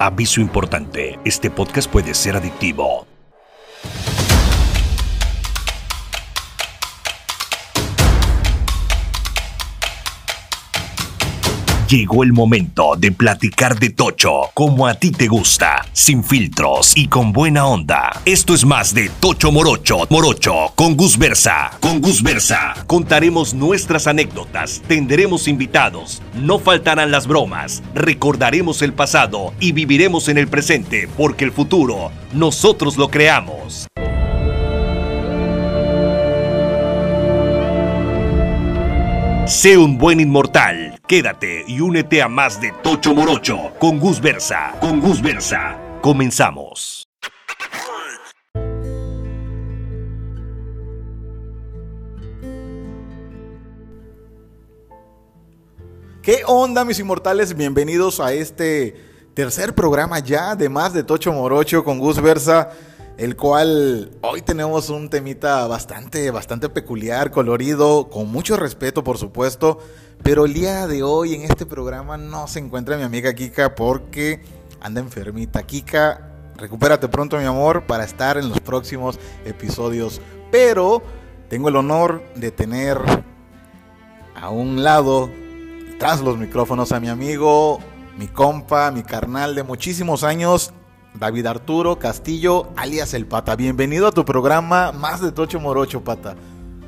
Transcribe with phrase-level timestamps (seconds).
[0.00, 3.07] Aviso importante, este podcast puede ser adictivo.
[11.88, 17.08] Llegó el momento de platicar de Tocho, como a ti te gusta, sin filtros y
[17.08, 18.20] con buena onda.
[18.26, 21.70] Esto es más de Tocho Morocho, Morocho, con Gus Versa.
[21.80, 29.54] Con Gus Versa contaremos nuestras anécdotas, tendremos invitados, no faltarán las bromas, recordaremos el pasado
[29.58, 33.88] y viviremos en el presente, porque el futuro nosotros lo creamos.
[39.46, 40.97] Sé un buen inmortal.
[41.08, 44.74] Quédate y únete a más de Tocho Morocho con Gus Versa.
[44.78, 45.78] Con Gus Versa.
[46.02, 47.08] Comenzamos.
[56.20, 57.56] ¿Qué onda, mis inmortales?
[57.56, 58.94] Bienvenidos a este
[59.32, 62.68] tercer programa ya de más de Tocho Morocho con Gus Versa
[63.18, 69.78] el cual hoy tenemos un temita bastante, bastante peculiar, colorido, con mucho respeto, por supuesto.
[70.22, 74.42] Pero el día de hoy en este programa no se encuentra mi amiga Kika porque
[74.80, 75.62] anda enfermita.
[75.62, 80.20] Kika, recupérate pronto, mi amor, para estar en los próximos episodios.
[80.50, 81.02] Pero
[81.48, 82.98] tengo el honor de tener
[84.34, 85.30] a un lado,
[85.98, 87.80] tras los micrófonos, a mi amigo,
[88.18, 90.72] mi compa, mi carnal de muchísimos años,
[91.14, 93.56] David Arturo Castillo, alias El Pata.
[93.56, 96.36] Bienvenido a tu programa Más de Tocho Morocho, Pata.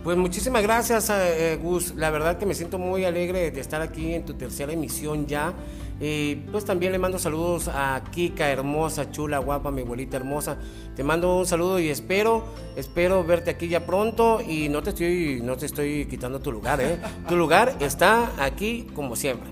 [0.02, 1.94] Pues muchísimas gracias, eh, Gus.
[1.94, 5.52] La verdad que me siento muy alegre de estar aquí en tu tercera emisión ya.
[6.00, 10.56] Y pues también le mando saludos a Kika, hermosa, chula, guapa, mi abuelita hermosa.
[10.96, 12.44] Te mando un saludo y espero,
[12.76, 14.40] espero verte aquí ya pronto.
[14.40, 16.98] Y no te estoy, no te estoy quitando tu lugar, ¿eh?
[17.28, 19.50] tu lugar está aquí como siempre.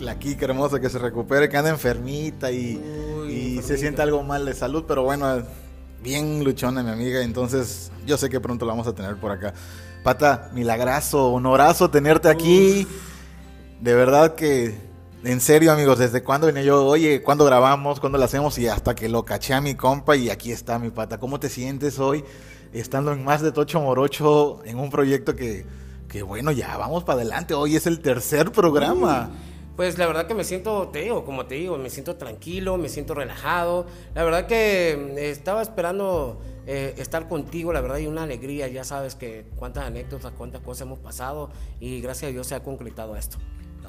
[0.00, 2.78] La Kika hermosa que se recupere, que anda enfermita y
[3.30, 5.42] y se siente algo mal de salud, pero bueno,
[6.02, 9.54] bien luchona mi amiga, entonces yo sé que pronto la vamos a tener por acá.
[10.02, 12.86] Pata, milagrazo, honorazo tenerte aquí.
[13.80, 14.78] De verdad que,
[15.24, 18.94] en serio amigos, desde cuando venía yo, oye, cuándo grabamos, cuándo lo hacemos y hasta
[18.94, 21.18] que lo caché a mi compa y aquí está mi pata.
[21.18, 22.24] ¿Cómo te sientes hoy
[22.72, 25.66] estando en más de Tocho Morocho en un proyecto que,
[26.08, 27.54] que bueno, ya vamos para adelante?
[27.54, 29.30] Hoy es el tercer programa.
[29.80, 33.14] Pues la verdad que me siento, teo, como te digo, me siento tranquilo, me siento
[33.14, 33.86] relajado.
[34.14, 38.68] La verdad que mm, estaba esperando eh, estar contigo, la verdad, y una alegría.
[38.68, 41.48] Ya sabes que cuántas anécdotas, cuántas cosas hemos pasado
[41.80, 43.38] y gracias a Dios se ha concretado esto.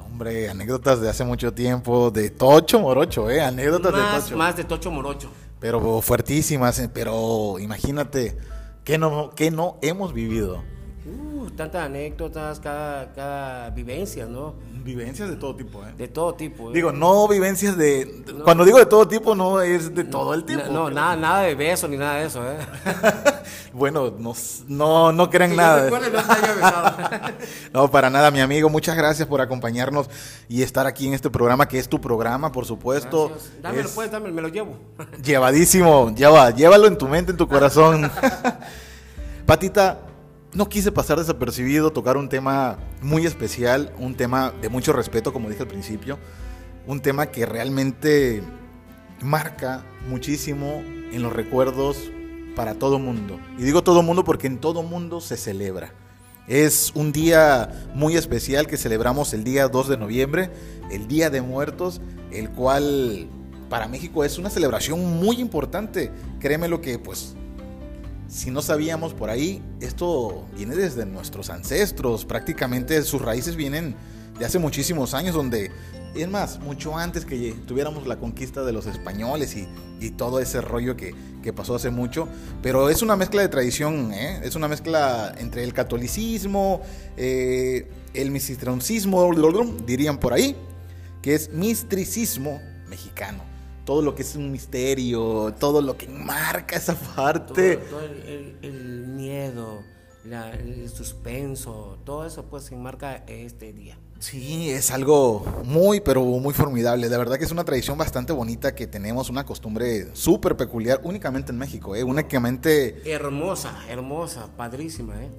[0.02, 3.42] Hombre, anécdotas de hace mucho tiempo, de Tocho Morocho, ¿eh?
[3.42, 4.36] Anécdotas de Tocho.
[4.38, 5.28] Más de Tocho Morocho.
[5.60, 8.38] Pero fuertísimas, eh, pero imagínate,
[8.82, 10.62] ¿qué no, qué no hemos vivido?
[11.56, 14.54] Tantas anécdotas, cada, cada vivencia, ¿no?
[14.84, 15.92] Vivencias de todo tipo, ¿eh?
[15.96, 16.70] De todo tipo.
[16.70, 16.74] ¿eh?
[16.74, 18.24] Digo, no vivencias de...
[18.42, 20.62] Cuando digo de todo tipo, no es de todo el tipo.
[20.70, 22.56] No, nada, nada de beso ni nada de eso, ¿eh?
[23.72, 24.34] bueno, no,
[24.68, 25.90] no, no crean nada.
[27.72, 28.68] no, para nada, mi amigo.
[28.68, 30.08] Muchas gracias por acompañarnos
[30.48, 33.32] y estar aquí en este programa, que es tu programa, por supuesto.
[33.60, 34.76] Dámelo, pues, dámelo, me lo llevo.
[35.22, 38.10] Llevadísimo, lleva, llévalo en tu mente, en tu corazón.
[39.46, 39.98] Patita,
[40.54, 45.48] no quise pasar desapercibido, tocar un tema muy especial, un tema de mucho respeto, como
[45.48, 46.18] dije al principio,
[46.86, 48.42] un tema que realmente
[49.22, 52.10] marca muchísimo en los recuerdos
[52.54, 53.40] para todo mundo.
[53.58, 55.94] Y digo todo mundo porque en todo mundo se celebra.
[56.48, 60.50] Es un día muy especial que celebramos el día 2 de noviembre,
[60.90, 63.28] el Día de Muertos, el cual
[63.70, 66.10] para México es una celebración muy importante.
[66.40, 67.36] Créeme lo que pues
[68.32, 73.94] si no sabíamos por ahí, esto viene desde nuestros ancestros, prácticamente sus raíces vienen
[74.38, 75.70] de hace muchísimos años, donde,
[76.14, 79.68] es más, mucho antes que tuviéramos la conquista de los españoles y,
[80.16, 81.14] todo ese rollo que,
[81.54, 82.26] pasó hace mucho,
[82.62, 84.40] pero es una mezcla de tradición, ¿eh?
[84.42, 86.80] es una mezcla entre el catolicismo,
[87.16, 89.30] eh, el mistroncismo,
[89.86, 90.56] dirían por ahí,
[91.20, 93.51] que es misticismo mexicano
[93.84, 97.76] todo lo que es un misterio, todo lo que marca esa parte.
[97.76, 98.00] Todo,
[98.62, 99.82] el, miedo,
[100.24, 103.98] el suspenso, todo eso pues se enmarca este día.
[104.20, 107.08] Sí, es algo muy, pero muy formidable.
[107.08, 111.50] De verdad que es una tradición bastante bonita que tenemos, una costumbre súper peculiar, únicamente
[111.50, 112.04] en México, ¿eh?
[112.04, 113.02] únicamente...
[113.04, 115.30] Hermosa, hermosa, padrísima, ¿eh?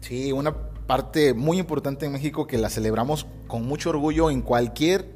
[0.00, 0.54] Sí, una
[0.86, 5.08] parte muy importante en México que la celebramos con mucho orgullo en cualquier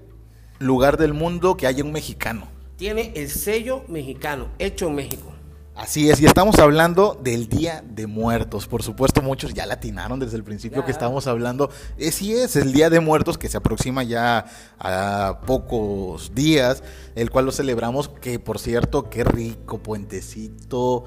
[0.59, 2.54] lugar del mundo que haya un mexicano
[2.85, 5.33] tiene el sello mexicano, hecho en México.
[5.75, 8.67] Así es, y estamos hablando del Día de Muertos.
[8.67, 10.85] Por supuesto, muchos ya latinaron desde el principio Ya.
[10.85, 11.71] que estamos hablando.
[11.97, 14.45] Eh, sí es el Día de Muertos que se aproxima ya
[14.79, 16.83] a pocos días,
[17.15, 21.05] el cual lo celebramos, que por cierto, qué rico, puentecito,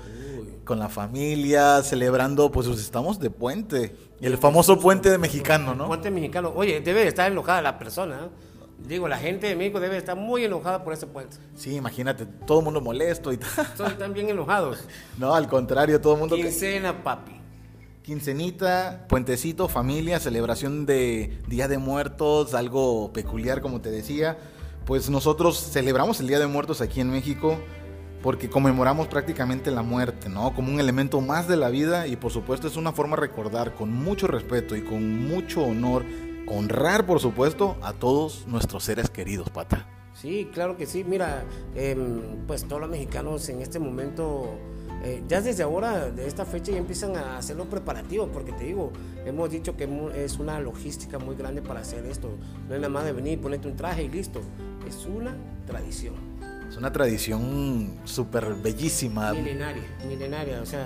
[0.66, 3.96] con la familia, celebrando, pues estamos de puente.
[4.20, 5.86] El famoso puente de mexicano, ¿no?
[5.86, 6.52] Puente mexicano.
[6.56, 8.22] Oye, debe de estar enojada la persona.
[8.26, 8.47] ¿eh?
[8.86, 11.38] Digo, la gente de México debe de estar muy enojada por ese puente.
[11.56, 13.50] Sí, imagínate, todo el mundo molesto y tal.
[13.76, 14.80] Todos están bien enojados.
[15.18, 16.36] No, al contrario, todo el mundo...
[16.36, 17.34] Quincena, papi.
[18.04, 24.38] Quincenita, puentecito, familia, celebración de Día de Muertos, algo peculiar como te decía.
[24.86, 27.60] Pues nosotros celebramos el Día de Muertos aquí en México
[28.22, 30.54] porque conmemoramos prácticamente la muerte, ¿no?
[30.54, 33.76] Como un elemento más de la vida y por supuesto es una forma de recordar
[33.76, 36.06] con mucho respeto y con mucho honor,
[36.48, 39.86] honrar por supuesto a todos nuestros seres queridos, pata.
[40.14, 41.04] Sí, claro que sí.
[41.04, 41.44] Mira,
[41.76, 44.50] em, pues todos los mexicanos en este momento,
[45.04, 48.64] eh, ya desde ahora, de esta fecha, ya empiezan a hacer los preparativos, porque te
[48.64, 48.92] digo,
[49.26, 52.30] hemos dicho que es una logística muy grande para hacer esto.
[52.68, 54.42] No es nada más de venir, ponerte un traje y listo.
[54.88, 55.36] Es una
[55.68, 56.16] tradición.
[56.68, 59.34] Es una tradición súper bellísima.
[59.34, 60.62] Milenaria, milenaria.
[60.62, 60.86] O sea,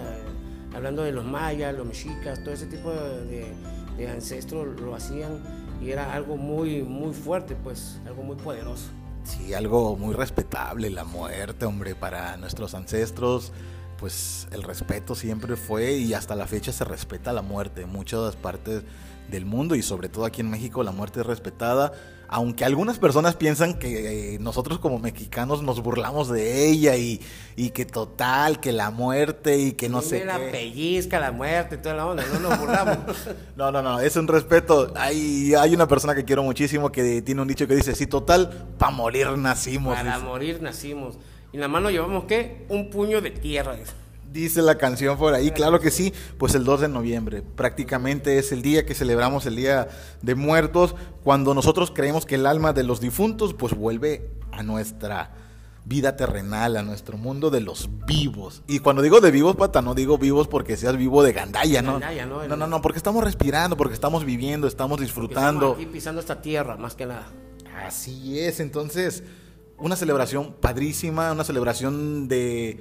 [0.75, 3.53] hablando de los mayas, los mexicas, todo ese tipo de, de-
[4.01, 5.41] de ancestros lo hacían
[5.81, 8.89] y era algo muy, muy fuerte, pues, algo muy poderoso.
[9.23, 13.51] Sí, algo muy respetable, la muerte, hombre, para nuestros ancestros,
[13.97, 18.35] pues el respeto siempre fue y hasta la fecha se respeta la muerte en muchas
[18.35, 18.83] partes
[19.29, 21.93] del mundo y sobre todo aquí en México la muerte es respetada,
[22.31, 27.21] aunque algunas personas piensan que eh, nosotros como mexicanos nos burlamos de ella y,
[27.55, 30.45] y que total, que la muerte y que no Sí, sé la qué.
[30.47, 32.97] pellizca, la muerte, toda la onda, no nos burlamos.
[33.55, 34.91] No, no, no, es un respeto.
[34.95, 38.67] Hay, hay una persona que quiero muchísimo que tiene un dicho que dice, sí, total,
[38.79, 39.95] para morir nacimos.
[39.95, 40.25] Para dice.
[40.25, 41.17] morir nacimos.
[41.53, 42.65] Y en la mano llevamos, ¿qué?
[42.69, 43.75] Un puño de tierra.
[44.31, 44.61] Dice.
[44.61, 48.61] La canción por ahí, claro que sí, pues el 2 de noviembre, prácticamente es el
[48.61, 49.87] día que celebramos el Día
[50.21, 55.33] de Muertos, cuando nosotros creemos que el alma de los difuntos pues vuelve a nuestra
[55.85, 58.61] vida terrenal, a nuestro mundo de los vivos.
[58.67, 61.93] Y cuando digo de vivos, pata, no digo vivos porque seas vivo de gandalla, ¿no?
[61.93, 62.47] Gandalla, ¿no?
[62.47, 65.71] No, no, no, porque estamos respirando, porque estamos viviendo, estamos disfrutando.
[65.71, 67.27] estamos aquí pisando esta tierra, más que nada.
[67.85, 69.23] Así es, entonces,
[69.77, 72.79] una celebración padrísima, una celebración de,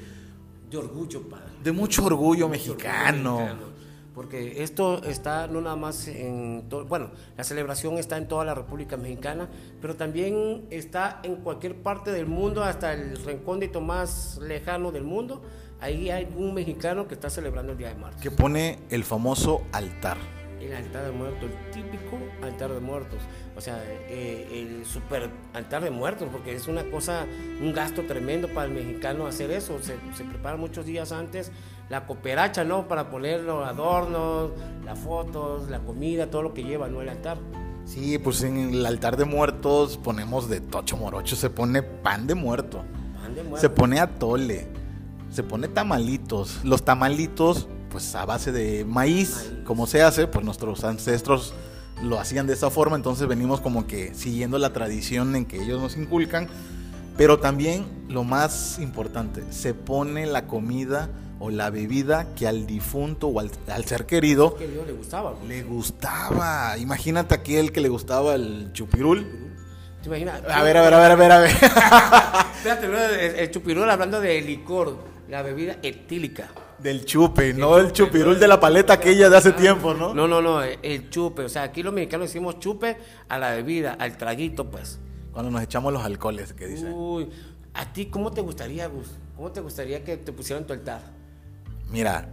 [0.70, 1.44] De orgullo, padre.
[1.62, 3.36] de mucho orgullo Mucho orgullo mexicano.
[3.38, 3.70] mexicano.
[4.14, 8.54] Porque esto está no nada más en todo, bueno, la celebración está en toda la
[8.54, 9.48] República Mexicana,
[9.80, 15.42] pero también está en cualquier parte del mundo, hasta el recóndito más lejano del mundo.
[15.80, 18.20] Ahí hay un mexicano que está celebrando el Día de Muertos.
[18.20, 20.18] que pone el famoso altar.
[20.60, 23.18] El altar de muertos, el típico altar de muertos.
[23.56, 27.26] O sea, eh, el super altar de muertos, porque es una cosa,
[27.60, 29.78] un gasto tremendo para el mexicano hacer eso.
[29.82, 31.50] Se, se prepara muchos días antes
[31.90, 32.86] la cooperacha, ¿no?
[32.86, 34.52] Para poner los adornos,
[34.84, 37.02] las fotos, la comida, todo lo que lleva, ¿no?
[37.02, 37.38] El altar.
[37.84, 42.36] Sí, pues en el altar de muertos ponemos de tocho morocho, se pone pan de
[42.36, 42.84] muerto,
[43.20, 43.60] Pan de muertos.
[43.60, 44.68] se pone atole,
[45.32, 46.64] se pone tamalitos.
[46.64, 49.64] Los tamalitos, pues a base de maíz, Maíz.
[49.64, 51.52] como se hace, pues nuestros ancestros
[52.02, 55.80] lo hacían de esa forma, entonces venimos como que siguiendo la tradición en que ellos
[55.80, 56.48] nos inculcan.
[57.16, 63.28] Pero también lo más importante, se pone la comida o la bebida que al difunto
[63.28, 65.34] o al, al ser querido que le gustaba.
[65.34, 65.48] pues.
[65.48, 66.78] le gustaba.
[66.78, 69.26] Imagínate aquel que le gustaba el chupirul.
[70.02, 70.42] ¿Te imaginas?
[70.48, 71.50] A ver, a ver, a ver, a ver, a ver.
[72.56, 74.96] Espérate, el chupirul hablando de licor,
[75.28, 76.48] la bebida etílica.
[76.82, 80.14] Del chupe, no el chupirul de la paleta aquella de hace tiempo, ¿no?
[80.14, 81.42] No, no, no, el chupe.
[81.44, 82.96] O sea, aquí los mexicanos decimos chupe
[83.28, 84.98] a la bebida, al traguito, pues.
[85.32, 86.90] Cuando nos echamos los alcoholes, que dice.
[86.90, 87.28] Uy,
[87.74, 89.08] ¿a ti cómo te gustaría, Gus?
[89.36, 91.02] ¿Cómo te gustaría que te pusieran tu altar?
[91.90, 92.28] Mira,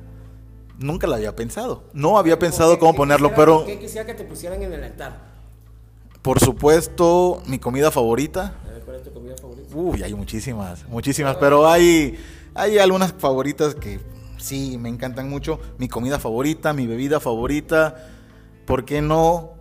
[0.79, 1.83] nunca lo había pensado.
[1.93, 4.83] No había pensado cómo ¿Qué ponerlo, quisiera- pero ¿Qué quisiera que te pusieran en el
[4.83, 5.27] altar?
[6.21, 8.55] por supuesto, mi comida favorita.
[8.67, 9.75] A ver, ¿cuál es tu comida favorita?
[9.75, 12.17] Uy, hay muchísimas, muchísimas, pero hay,
[12.53, 13.99] hay algunas favoritas que
[14.37, 15.59] sí me encantan mucho.
[15.77, 17.95] Mi comida favorita, mi bebida favorita.
[18.65, 19.51] ¿Por qué no?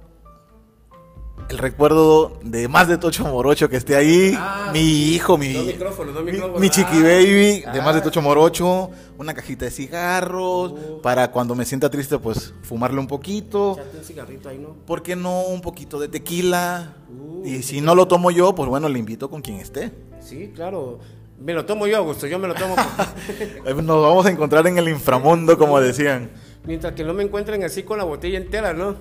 [1.49, 4.35] El recuerdo de más de Tocho Morocho que esté ahí.
[4.37, 6.23] Ah, mi hijo, mi, no micrófono, no
[6.59, 7.83] mi- chiqui Ah, baby de ah.
[7.85, 8.91] más de Tocho Morocho.
[9.17, 10.73] Una cajita de cigarros.
[10.73, 11.01] Uh.
[11.03, 13.75] Para cuando me sienta triste, pues fumarle un poquito.
[13.97, 14.71] Un cigarrito ahí, ¿no?
[14.87, 16.97] ¿Por qué no un poquito de tequila?
[17.17, 19.93] Uh, y si no lo tomo yo, pues bueno, le invito con quien esté.
[20.21, 20.99] Sí, claro.
[21.39, 22.75] Me lo tomo yo, Augusto, yo me lo tomo.
[23.67, 26.31] Eh, Nos vamos a encontrar en el inframundo, como decían.
[26.65, 28.97] Mientras que no me encuentren así con la botella entera, ¿no?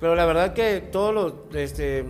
[0.00, 2.04] Pero la verdad que todos los, este,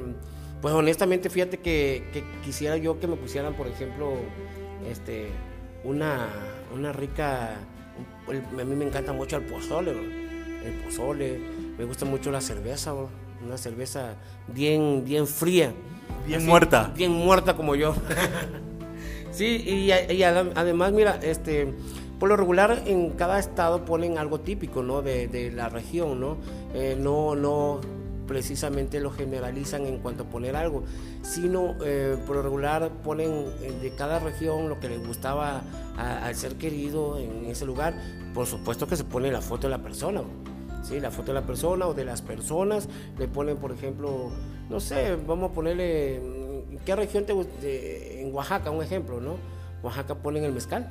[0.60, 4.14] pues honestamente, fíjate que, que quisiera yo que me pusieran, por ejemplo,
[4.90, 5.28] este,
[5.84, 6.28] una,
[6.74, 7.54] una rica,
[8.28, 11.40] a mí me encanta mucho el pozole, el pozole,
[11.78, 12.92] me gusta mucho la cerveza,
[13.44, 14.14] una cerveza
[14.48, 15.72] bien, bien fría.
[16.26, 16.92] Bien muerta.
[16.94, 17.94] Bien muerta como yo.
[19.36, 21.72] Sí, y, además, mira, este,
[22.18, 25.02] por lo regular en cada estado ponen algo típico, ¿no?
[25.02, 26.38] De, la región, ¿no?
[26.74, 27.80] Eh, no, no
[28.26, 30.82] precisamente lo generalizan en cuanto a poner algo,
[31.22, 33.30] sino eh, por lo regular ponen
[33.62, 35.62] eh, de cada región lo que les gustaba
[35.96, 37.94] al ser querido en ese lugar.
[38.34, 40.22] Por supuesto que se pone la foto de la persona.
[40.86, 41.00] ¿sí?
[41.00, 42.88] la foto de la persona o de las personas,
[43.18, 44.30] le ponen, por ejemplo,
[44.68, 46.20] no sé, vamos a ponerle,
[46.86, 47.52] ¿qué región te gusta?
[47.62, 49.36] En Oaxaca, un ejemplo, ¿no?
[49.82, 50.90] Oaxaca ponen el mezcal,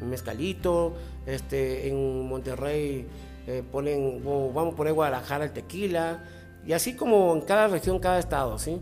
[0.00, 0.94] un mezcalito,
[1.26, 3.06] este, en Monterrey
[3.46, 6.24] eh, ponen, vamos a poner Guadalajara el tequila,
[6.66, 8.80] y así como en cada región, cada estado, ¿sí?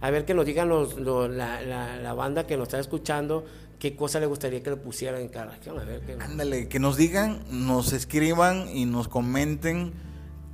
[0.00, 3.44] A ver que nos digan los, la, la, banda que nos está escuchando
[3.80, 5.78] qué cosa le gustaría que le pusieran en cada región.
[5.78, 6.12] A ver, que...
[6.12, 9.92] Ándale, que nos digan, nos escriban y nos comenten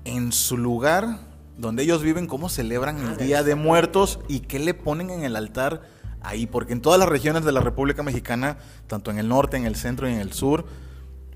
[0.06, 1.18] en su lugar
[1.56, 5.36] donde ellos viven, cómo celebran el Día de Muertos y qué le ponen en el
[5.36, 5.82] altar
[6.20, 9.66] ahí, porque en todas las regiones de la República Mexicana, tanto en el norte, en
[9.66, 10.64] el centro y en el sur,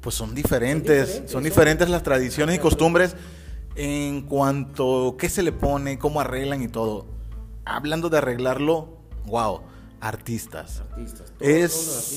[0.00, 3.16] pues son diferentes, son diferentes, las tradiciones y costumbres
[3.76, 7.06] en cuanto qué se le pone, cómo arreglan y todo.
[7.64, 9.60] Hablando de arreglarlo, wow
[10.00, 10.80] artistas.
[10.80, 11.32] Artistas.
[11.40, 12.14] es...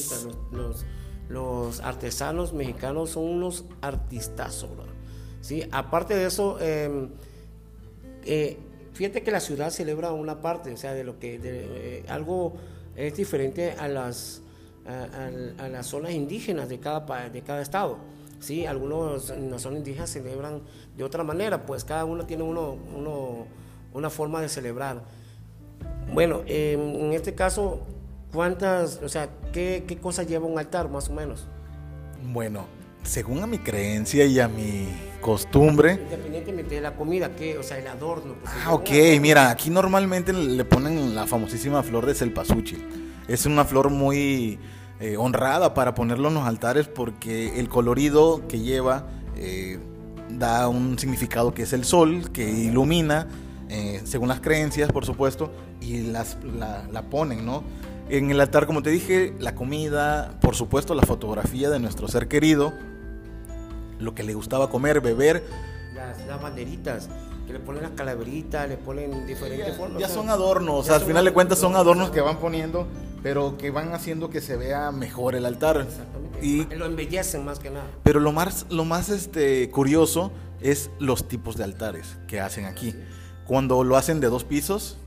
[1.29, 4.69] los artesanos mexicanos son unos artistazos,
[5.41, 5.63] ¿Sí?
[5.71, 7.09] Aparte de eso, em,
[8.25, 8.57] eh,
[8.93, 12.53] fíjate que la ciudad celebra una parte, o sea, de lo que eh, algo
[12.95, 14.41] es diferente a las
[14.85, 17.99] a, las zonas indígenas de cada de cada estado.
[18.39, 20.61] Sí, algunos en zonas indígenas celebran
[20.97, 22.77] de otra manera, pues cada uno tiene uno,
[23.93, 25.03] una forma de celebrar.
[26.11, 27.81] Bueno, en este caso,
[28.33, 31.45] ¿cuántas, o sea, qué, qué cosa lleva un altar más o menos?
[32.33, 32.65] Bueno,
[33.03, 34.87] según a mi creencia y a mi
[35.21, 35.99] costumbre.
[36.03, 37.57] Independientemente de la comida, ¿qué?
[37.57, 38.35] O sea, el adorno.
[38.41, 38.89] Pues, ah, ok,
[39.21, 42.83] mira, aquí normalmente le ponen la famosísima flor de celpasúchil.
[43.27, 44.59] Es una flor muy
[44.99, 49.79] eh, honrada para ponerlo en los altares porque el colorido que lleva eh,
[50.29, 53.27] da un significado que es el sol, que ilumina
[53.71, 55.49] eh, según las creencias, por supuesto,
[55.79, 56.37] y las,
[56.91, 57.63] la, ponen, ¿no?
[58.09, 62.27] En el altar, como te dije, la comida, por supuesto, la fotografía de nuestro ser
[62.27, 62.73] querido,
[64.01, 65.43] lo que le gustaba comer, beber.
[65.93, 67.09] Las, banderitas,
[67.45, 70.01] que le ponen las calaveritas, le ponen diferentes formas.
[70.01, 72.87] Ya son adornos, al final de cuentas son adornos que van poniendo,
[73.21, 75.85] pero que van haciendo que se vea mejor el altar.
[75.87, 76.39] Exactamente.
[76.45, 77.85] Y, lo embellecen más que nada.
[78.03, 82.95] Pero lo más, lo más este, curioso es los tipos de altares que hacen aquí.
[83.45, 84.97] Cuando lo hacen de dos pisos,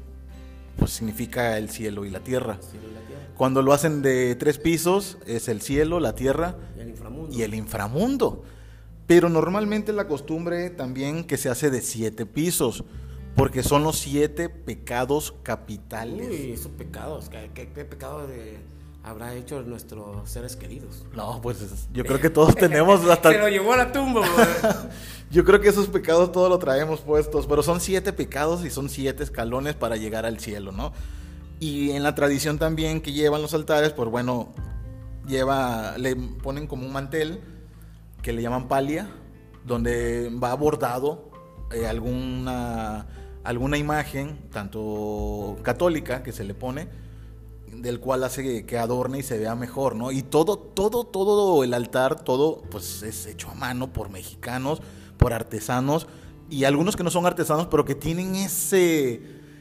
[0.78, 2.58] pues significa el cielo y la tierra.
[3.36, 6.56] Cuando lo hacen de tres pisos, es el cielo, la tierra
[7.30, 8.44] y el inframundo.
[9.06, 12.84] Pero normalmente la costumbre también que se hace de siete pisos,
[13.36, 16.28] porque son los siete pecados capitales.
[16.30, 18.30] Uy, esos pecados, ¿qué, pecados
[19.02, 21.04] habrá hecho nuestros seres queridos?
[21.14, 21.58] No, pues
[21.92, 23.30] yo creo que todos tenemos hasta...
[23.30, 24.22] Se lo llevó a la tumba.
[25.30, 28.88] Yo creo que esos pecados todos lo traemos puestos, pero son siete pecados y son
[28.88, 30.92] siete escalones para llegar al cielo, ¿no?
[31.58, 34.52] Y en la tradición también que llevan los altares, pues bueno,
[35.26, 37.40] lleva, le ponen como un mantel
[38.24, 39.10] que le llaman palia,
[39.66, 41.30] donde va bordado
[41.70, 43.06] eh, alguna,
[43.44, 46.88] alguna imagen, tanto católica que se le pone,
[47.70, 50.10] del cual hace que adorne y se vea mejor, ¿no?
[50.10, 54.80] Y todo, todo, todo el altar, todo, pues es hecho a mano por mexicanos
[55.18, 56.06] por artesanos
[56.48, 59.20] y algunos que no son artesanos, pero que tienen ese,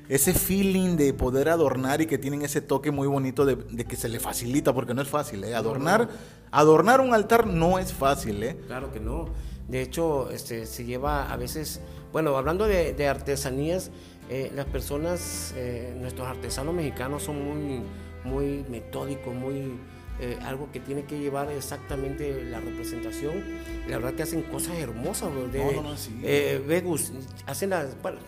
[0.09, 4.09] ese feeling de poder adornar y que tienen ese toque muy bonito de, que se
[4.09, 5.55] le facilita, porque no es fácil, ¿eh?
[5.55, 6.09] Adornar,
[6.51, 8.57] adornar un altar no es fácil, ¿eh?
[8.67, 9.29] Claro que no.
[9.67, 11.81] De hecho, este, se lleva a veces,
[12.11, 13.91] bueno, hablando de, artesanías,
[14.29, 17.81] eh, las personas, eh, nuestros artesanos mexicanos son muy,
[18.23, 19.73] muy metódicos, muy
[20.19, 23.43] eh, algo que tiene que llevar exactamente la representación.
[23.87, 25.81] La verdad que hacen cosas hermosas, de,
[26.21, 27.11] eh, Vegus,
[27.47, 28.19] hacen las, bueno,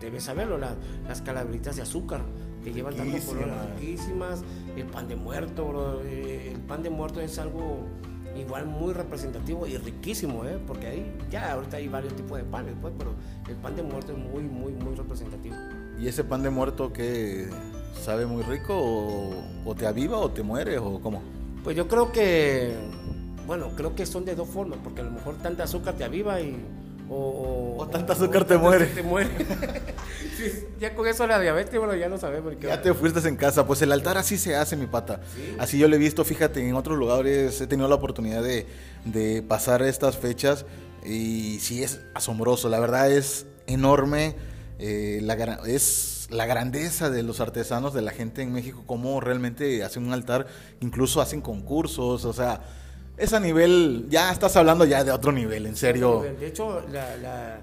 [0.00, 2.22] debes saberlo, las calaveritas de azúcar
[2.64, 4.42] que llevan tantos colores riquísimas,
[4.76, 7.86] el pan de muerto, eh, el pan de muerto es algo
[8.36, 10.58] igual muy representativo y riquísimo, ¿eh?
[10.66, 13.14] porque ahí ya ahorita hay varios tipos de panes, pues, pero
[13.48, 15.56] el pan de muerto es muy, muy, muy representativo.
[15.98, 17.48] ¿Y ese pan de muerto que
[18.00, 18.74] sabe muy rico
[19.64, 21.22] o, te aviva o te mueres o cómo?
[21.64, 22.74] Pues yo creo que,
[23.46, 26.40] bueno, creo que son de dos formas, porque a lo mejor tanta azúcar te aviva
[26.40, 26.56] y,
[27.10, 28.86] o, O tanta azúcar te muere.
[28.86, 29.30] Te muere.
[30.36, 32.54] Sí, ya con eso la diabetes, bueno, ya no sabemos.
[32.60, 32.82] Ya va.
[32.82, 35.20] te fuiste en casa, pues el altar así se hace, mi pata.
[35.58, 38.66] Así yo lo he visto, fíjate, en otros lugares he tenido la oportunidad de,
[39.04, 40.64] de pasar estas fechas
[41.04, 44.36] y sí es asombroso, la verdad es enorme,
[44.78, 45.34] eh, la,
[45.66, 50.12] es la grandeza de los artesanos, de la gente en México, cómo realmente hacen un
[50.12, 50.46] altar,
[50.80, 52.60] incluso hacen concursos, o sea,
[53.20, 56.22] es a nivel, ya estás hablando ya de otro nivel, en serio.
[56.38, 57.60] De hecho, la, la-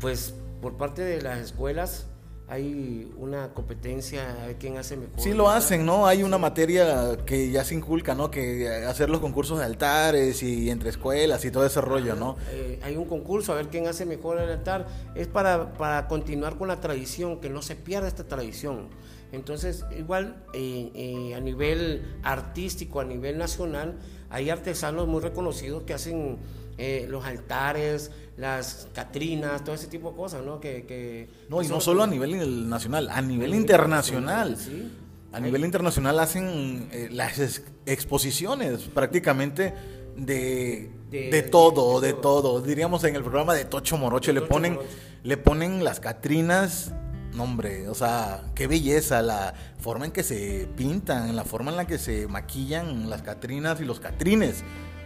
[0.00, 2.06] pues por parte de las escuelas
[2.46, 5.18] hay una competencia a ver quién hace mejor.
[5.18, 6.06] Sí lo hacen, ¿no?
[6.06, 8.30] Hay una materia que ya se inculca, ¿no?
[8.30, 12.36] Que hacer los concursos de altares y entre escuelas y todo ese rollo, ¿no?
[12.50, 14.86] Eh, hay un concurso a ver quién hace mejor el altar.
[15.14, 18.88] Es para, para continuar con la tradición, que no se pierda esta tradición.
[19.32, 23.98] Entonces, igual eh, eh, a nivel artístico, a nivel nacional,
[24.34, 26.38] hay artesanos muy reconocidos que hacen
[26.76, 30.58] eh, los altares, las catrinas, todo ese tipo de cosas, ¿no?
[30.60, 34.56] Que, que No, y no solo a nivel nacional, a nivel internacional.
[34.56, 34.90] sí.
[35.32, 39.74] A nivel internacional hacen eh, las ex- exposiciones prácticamente
[40.16, 42.60] de, De- de todo, de de todo.
[42.60, 44.90] Diríamos en el programa de Tocho Morocho, le Tocho ponen, Morocho.
[45.24, 46.92] le ponen las catrinas.
[47.34, 51.76] No, hombre, o sea, qué belleza, la forma en que se pintan, la forma en
[51.76, 54.62] la que se maquillan las catrinas y los catrines.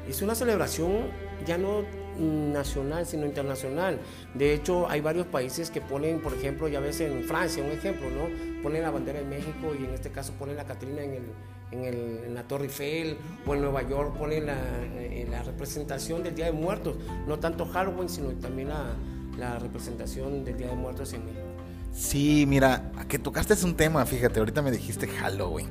[0.06, 1.06] Es una celebración
[1.46, 1.84] ya no
[2.18, 3.98] nacional, sino internacional.
[4.34, 8.10] De hecho, hay varios países que ponen, por ejemplo, ya ves en Francia, un ejemplo,
[8.10, 8.62] ¿no?
[8.62, 11.22] Ponen la bandera de México y en este caso ponen la Catrina en, el,
[11.70, 13.16] en, el- en la Torre Eiffel
[13.46, 14.58] o en Nueva York ponen la,
[14.96, 16.96] eh, la representación del Día de Muertos.
[17.26, 18.94] No tanto Halloween, sino también la,
[19.38, 21.44] la representación del Día de Muertos en México.
[21.92, 25.68] Sí, mira, que tocaste es un tema, fíjate, ahorita me dijiste Halloween.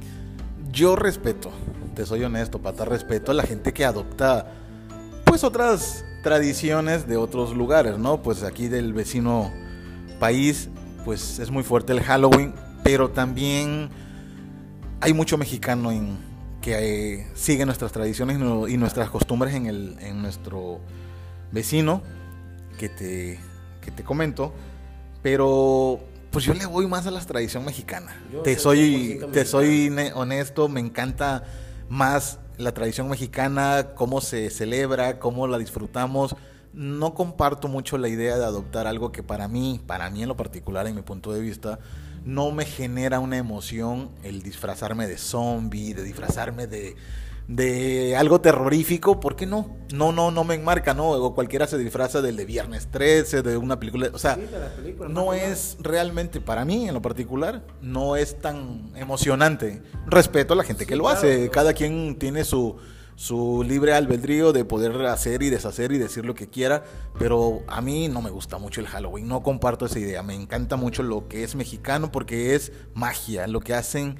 [0.71, 1.51] Yo respeto,
[1.95, 4.51] te soy honesto, pata, respeto a la gente que adopta
[5.23, 8.21] pues otras tradiciones de otros lugares, ¿no?
[8.21, 9.51] Pues aquí del vecino
[10.19, 10.69] país,
[11.05, 13.89] pues es muy fuerte el Halloween, pero también
[14.99, 16.17] hay mucho mexicano en,
[16.61, 20.79] que eh, sigue nuestras tradiciones y nuestras costumbres en, el, en nuestro
[21.51, 22.01] vecino
[22.77, 23.39] que te,
[23.81, 24.53] que te comento,
[25.27, 25.99] pero
[26.31, 28.15] pues yo le voy más a la tradición mexicana.
[28.31, 31.43] Yo te soy soy, 100% te soy ne- honesto, me encanta
[31.89, 36.33] más la tradición mexicana, cómo se celebra, cómo la disfrutamos.
[36.71, 40.37] No comparto mucho la idea de adoptar algo que para mí, para mí en lo
[40.37, 41.79] particular, en mi punto de vista,
[42.23, 46.95] no me genera una emoción el disfrazarme de zombie, de disfrazarme de,
[47.47, 49.77] de algo terrorífico, ¿por qué no?
[49.93, 51.11] No, no, no me enmarca, ¿no?
[51.11, 55.33] O cualquiera se disfraza del de Viernes 13, de una película, o sea, Sí, no
[55.33, 59.81] es realmente, para mí en lo particular, no es tan emocionante.
[60.07, 61.51] Respeto a la gente Sí, que lo claro, hace, claro.
[61.51, 62.75] cada quien tiene su,
[63.15, 66.83] su libre albedrío de poder hacer y deshacer y decir lo que quiera,
[67.17, 70.75] pero a mí no me gusta mucho el Halloween, no comparto esa idea, me encanta
[70.75, 74.17] mucho lo que es mexicano porque es magia, lo que hacen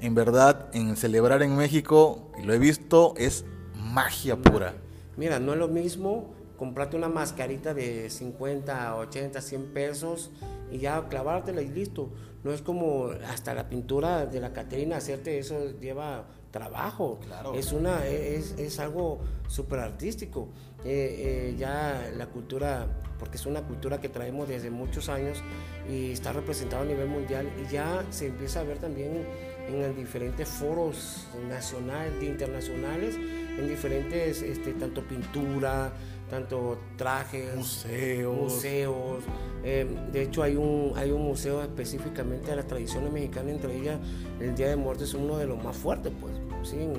[0.00, 4.74] en verdad en celebrar en México, y lo he visto, es magia pura.
[5.16, 10.30] Mira, no es lo mismo comprarte una mascarita de 50, 80, 100 pesos
[10.70, 12.10] y ya clavártela y listo.
[12.44, 17.18] No es como hasta la pintura de la Catrina, hacerte eso lleva trabajo.
[17.24, 17.54] Claro.
[17.54, 20.48] Es, una, es, es algo súper artístico.
[20.84, 22.86] Eh, eh, ya la cultura,
[23.18, 25.42] porque es una cultura que traemos desde muchos años
[25.90, 29.26] y está representado a nivel mundial y ya se empieza a ver también
[29.68, 35.92] en diferentes foros nacionales, internacionales, en diferentes, este, tanto pintura,
[36.30, 38.36] tanto trajes, Museos.
[38.36, 39.24] museos.
[39.64, 43.98] Eh, de hecho, hay un, hay un museo específicamente de las tradiciones mexicanas, entre ellas
[44.40, 46.76] el Día de Muertos es uno de los más fuertes, pues, ¿sí?
[46.76, 46.94] en,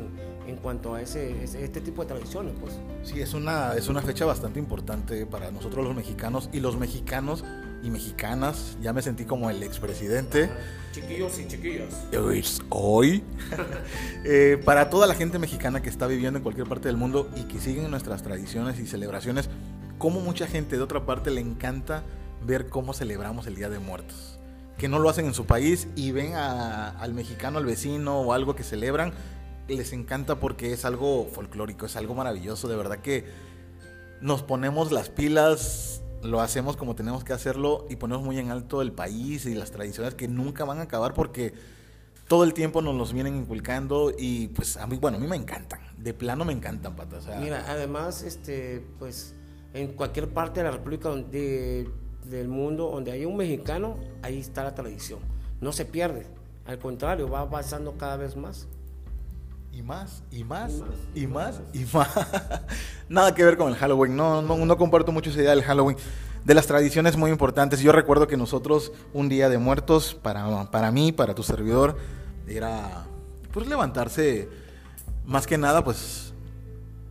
[0.48, 2.74] en cuanto a ese, ese- este tipo de tradiciones, pues.
[3.04, 7.44] Sí, es una, es una fecha bastante importante para nosotros los mexicanos y los mexicanos
[7.84, 8.78] y mexicanas.
[8.82, 10.50] Ya me sentí como el expresidente.
[10.92, 11.94] Chiquillos y chiquillas.
[12.70, 13.24] Hoy.
[14.26, 17.44] Eh, para toda la gente mexicana que está viviendo en cualquier parte del mundo y
[17.44, 19.50] que siguen nuestras tradiciones y celebraciones,
[19.98, 22.04] como mucha gente de otra parte le encanta
[22.46, 24.38] ver cómo celebramos el Día de Muertos.
[24.78, 28.34] Que no lo hacen en su país y ven a- al mexicano, al vecino o
[28.34, 29.14] algo que celebran,
[29.70, 33.26] les encanta porque es algo folclórico, es algo maravilloso, de verdad que
[34.22, 38.82] nos ponemos las pilas, lo hacemos como tenemos que hacerlo y ponemos muy en alto
[38.82, 41.54] el país y las tradiciones que nunca van a acabar porque
[42.28, 45.36] todo el tiempo nos los vienen inculcando y pues a mí, bueno, a mí me
[45.36, 47.18] encantan, de plano me encantan, pata.
[47.18, 49.34] o sea, Mira, además, este, pues,
[49.74, 51.90] en cualquier parte de la República donde,
[52.26, 55.20] del mundo donde hay un mexicano, ahí está la tradición.
[55.60, 56.28] No se pierde.
[56.68, 58.68] Al contrario, va avanzando cada vez más.
[59.80, 60.74] Y más, y más,
[61.16, 62.10] y más, y más.
[63.10, 64.14] Nada que ver con el Halloween.
[64.14, 65.96] No, no, no comparto mucho esa idea del Halloween.
[66.44, 67.80] de las tradiciones muy importantes.
[67.80, 71.96] Yo recuerdo que nosotros un día de muertos, para, para mí, para tu servidor,
[72.46, 73.06] era
[73.54, 74.50] pues levantarse,
[75.26, 76.34] más que nada, pues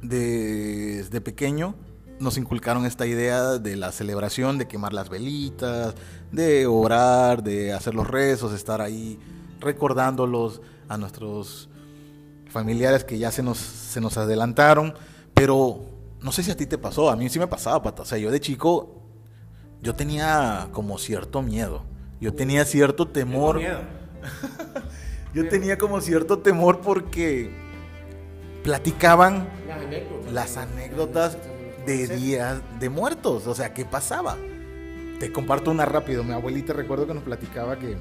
[0.03, 1.75] desde pequeño
[2.21, 5.95] nos inculcaron esta idea de la celebración, de quemar las velitas,
[6.33, 9.19] de orar, de hacer los rezos, estar ahí
[9.59, 11.71] recordándolos a nuestros
[12.49, 14.95] familiares que ya se nos, se nos adelantaron,
[15.35, 15.85] pero
[16.21, 18.03] no sé si a ti te pasó, a mí sí me pasaba, pata.
[18.03, 19.03] O sea, yo de chico,
[19.83, 21.85] yo tenía como cierto miedo,
[22.21, 23.61] yo tenía cierto temor.
[25.35, 27.51] yo tenía como cierto temor porque
[28.65, 29.49] platicaban
[30.33, 31.39] las anécdotas
[31.87, 34.37] de días de muertos, o sea, ¿qué pasaba?
[35.21, 37.97] Te comparto una rápido, mi abuelita recuerdo que nos platicaba que,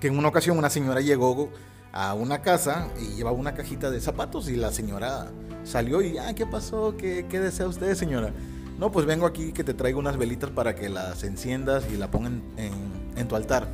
[0.00, 1.50] que en una ocasión una señora llegó
[1.92, 5.30] a una casa y llevaba una cajita de zapatos y la señora
[5.64, 6.96] salió y, ah, ¿qué pasó?
[6.96, 8.32] ¿Qué, qué desea usted, señora?
[8.78, 12.10] No, pues vengo aquí que te traigo unas velitas para que las enciendas y la
[12.10, 12.72] pongan en,
[13.16, 13.68] en tu altar.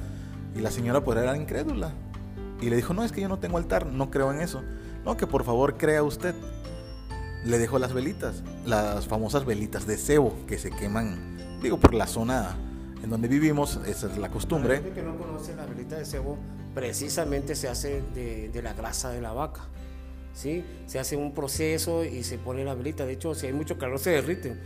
[0.57, 1.93] Y la señora pues era incrédula.
[2.61, 4.63] Y le dijo, no, es que yo no tengo altar, no creo en eso.
[5.05, 6.35] No, que por favor crea usted.
[7.45, 12.07] Le dejó las velitas, las famosas velitas de cebo que se queman, digo, por la
[12.07, 12.57] zona
[13.03, 14.77] en donde vivimos, esa es la costumbre.
[14.77, 16.39] La gente que no conoce la velita de cebo,
[16.75, 19.63] precisamente se hace de, de, la grasa de la vaca.
[20.35, 20.65] ¿sí?
[20.87, 23.07] Se hace un proceso y se pone la velita.
[23.07, 24.61] De hecho, si hay mucho calor, se derriten.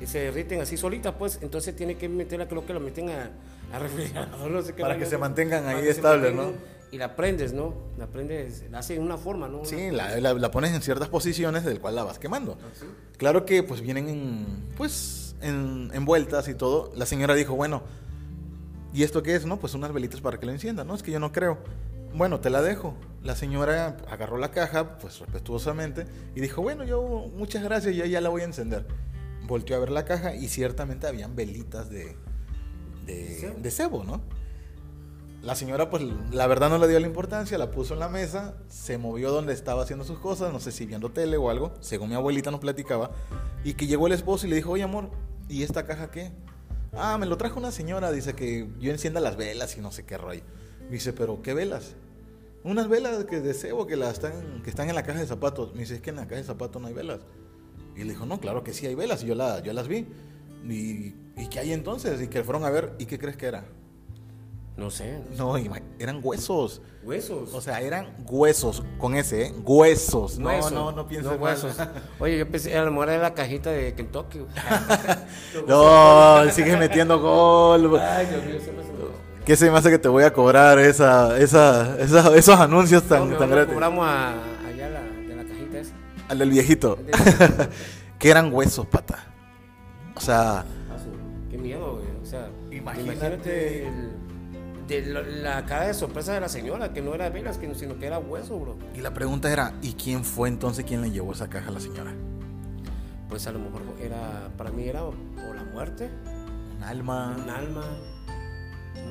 [0.00, 1.38] Y se derriten así solitas, pues.
[1.42, 3.30] Entonces tiene que meterla, creo que la meten a,
[3.72, 4.82] a refrigerador, no sé qué.
[4.82, 6.52] Para que se mantengan ahí estables, ¿no?
[6.90, 7.74] Y la prendes, ¿no?
[7.98, 9.64] La prendes, la hace en una forma, ¿no?
[9.64, 12.58] Sí, la, la, la, pones en ciertas posiciones del cual la vas quemando.
[12.60, 12.84] ¿Ah,
[13.16, 14.46] claro que, pues, vienen en,
[14.76, 16.90] pues, en, envueltas y todo.
[16.96, 17.82] La señora dijo, bueno,
[18.92, 19.46] ¿y esto qué es?
[19.46, 20.86] No, pues unas velitas para que lo enciendan.
[20.86, 21.58] No, es que yo no creo.
[22.14, 22.94] Bueno, te la dejo.
[23.22, 28.20] La señora agarró la caja, pues respetuosamente, y dijo, bueno, yo muchas gracias, ya, ya
[28.20, 28.86] la voy a encender.
[29.46, 32.16] Volteó a ver la caja y ciertamente habían velitas de,
[33.06, 34.22] de, de cebo, ¿no?
[35.42, 38.56] La señora, pues la verdad no le dio la importancia, la puso en la mesa,
[38.68, 42.10] se movió donde estaba haciendo sus cosas, no sé si viendo tele o algo, según
[42.10, 43.10] mi abuelita nos platicaba,
[43.64, 45.10] y que llegó el esposo y le dijo, oye amor,
[45.48, 46.32] ¿y esta caja qué?
[46.92, 50.04] Ah, me lo trajo una señora, dice que yo encienda las velas y no sé
[50.04, 50.42] qué rollo.
[50.82, 51.94] Me dice, pero ¿qué velas?
[52.64, 55.72] Unas velas que de cebo que, las están, que están en la caja de zapatos.
[55.74, 57.20] Me dice, es que en la caja de zapatos no hay velas.
[57.96, 60.06] Y le dijo, no, claro que sí hay velas, y yo, la, yo las vi.
[60.68, 62.20] Y, ¿Y qué hay entonces?
[62.20, 63.64] Y que fueron a ver, ¿y qué crees que era?
[64.80, 65.20] No sé.
[65.36, 65.56] No,
[65.98, 66.80] eran huesos.
[67.04, 67.52] ¿Huesos?
[67.52, 69.54] O sea, eran huesos, con ese, ¿eh?
[69.62, 70.38] Huesos.
[70.38, 71.76] No, no, no pienses No, huesos.
[72.18, 74.38] Oye, yo pensé, a lo mejor era la cajita de Kentucky.
[75.66, 77.98] no, sigues metiendo gol.
[78.00, 78.80] Ay, Dios mío, se me
[79.44, 83.30] ¿Qué se me hace que te voy a cobrar esa, esa, esa esos anuncios tan,
[83.30, 83.72] No, tan gratis?
[83.74, 84.30] cobramos a,
[84.66, 85.92] allá la, de la cajita esa.
[86.28, 86.98] Al del viejito.
[88.18, 89.26] que eran huesos, pata.
[90.16, 90.64] O sea, Ah,
[91.50, 92.06] Qué miedo, güey.
[92.22, 93.12] O sea, Imagínate.
[93.14, 94.19] imagínate, el-
[94.90, 97.98] de lo- la cara de sorpresa de la señora, que no era velas, que, sino
[97.98, 98.76] que era hueso, bro.
[98.94, 101.80] y la pregunta era, ¿y quién fue entonces quien le llevó esa caja a la
[101.80, 102.12] señora?
[103.28, 105.14] Pues a lo mejor era, para mí era o
[105.54, 106.10] la muerte,
[106.76, 107.36] Un alma.
[107.42, 107.84] un alma,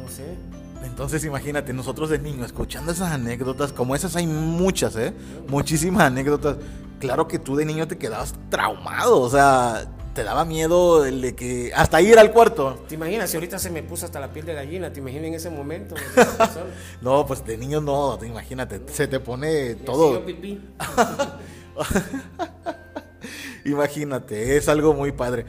[0.01, 0.35] no sé.
[0.83, 5.13] Entonces imagínate, nosotros de niños escuchando esas anécdotas, como esas hay muchas, ¿eh?
[5.47, 6.57] Muchísimas anécdotas.
[6.99, 9.85] Claro que tú de niño te quedabas traumado, o sea,
[10.19, 12.83] te daba miedo el de que hasta ir al cuarto.
[12.89, 14.91] ¿Te imaginas si ahorita se me puso hasta la piel de gallina?
[14.91, 15.95] ¿Te imaginas en ese momento?
[17.01, 20.25] No, pues de niño no, te imagínate, se te pone todo.
[20.25, 20.59] pipí.
[23.63, 25.45] Imagínate, es algo muy padre.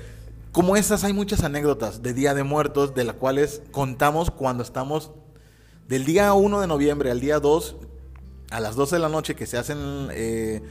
[0.52, 5.11] Como esas hay muchas anécdotas de Día de Muertos, de las cuales contamos cuando estamos
[5.88, 7.74] del día 1 de noviembre al día 2,
[8.52, 10.62] a las 12 de la noche que se hacen eh,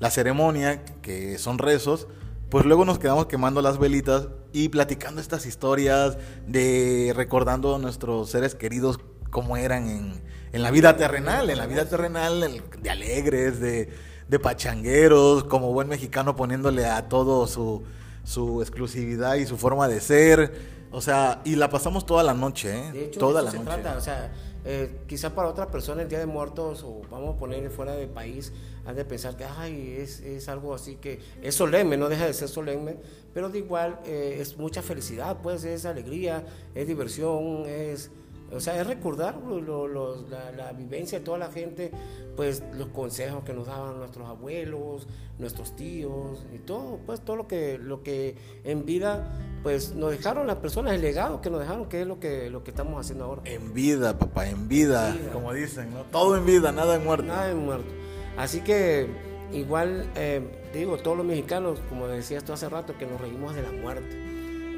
[0.00, 2.08] la ceremonia, que son rezos,
[2.54, 8.30] pues luego nos quedamos quemando las velitas y platicando estas historias de recordando a nuestros
[8.30, 13.58] seres queridos cómo eran en, en la vida terrenal, en la vida terrenal de alegres,
[13.58, 13.88] de,
[14.28, 17.82] de pachangueros, como buen mexicano poniéndole a todo su,
[18.22, 20.84] su exclusividad y su forma de ser.
[20.92, 22.92] O sea, y la pasamos toda la noche, ¿eh?
[22.92, 23.68] De hecho, toda de la se noche.
[23.82, 23.98] trata.
[23.98, 24.32] O sea,
[24.64, 28.08] eh, quizá para otra persona el Día de Muertos, o vamos a poner fuera del
[28.08, 28.52] país,
[28.86, 32.32] han de pensar que ay, es, es algo así que es solemne, no deja de
[32.32, 32.96] ser solemne,
[33.32, 38.10] pero de igual eh, es mucha felicidad, pues es alegría, es diversión, es.
[38.54, 41.90] O sea, es recordar lo- lo- los- la, la vivencia de toda la gente,
[42.36, 45.06] pues los consejos que nos daban nuestros abuelos,
[45.38, 50.46] nuestros tíos y todo, pues todo lo que, lo que en vida, pues nos dejaron
[50.46, 53.24] las personas, el legado que nos dejaron, que es lo que, lo que estamos haciendo
[53.24, 53.42] ahora.
[53.44, 55.32] En vida, papá, en vida, En vida.
[55.32, 56.02] como dicen, ¿no?
[56.12, 57.26] Todo en vida, nada en muerte.
[57.26, 57.88] Nada de muerto.
[58.36, 59.06] Así que
[59.52, 60.40] igual, eh,
[60.72, 64.33] digo, todos los mexicanos, como decías tú hace rato, que nos reímos de la muerte.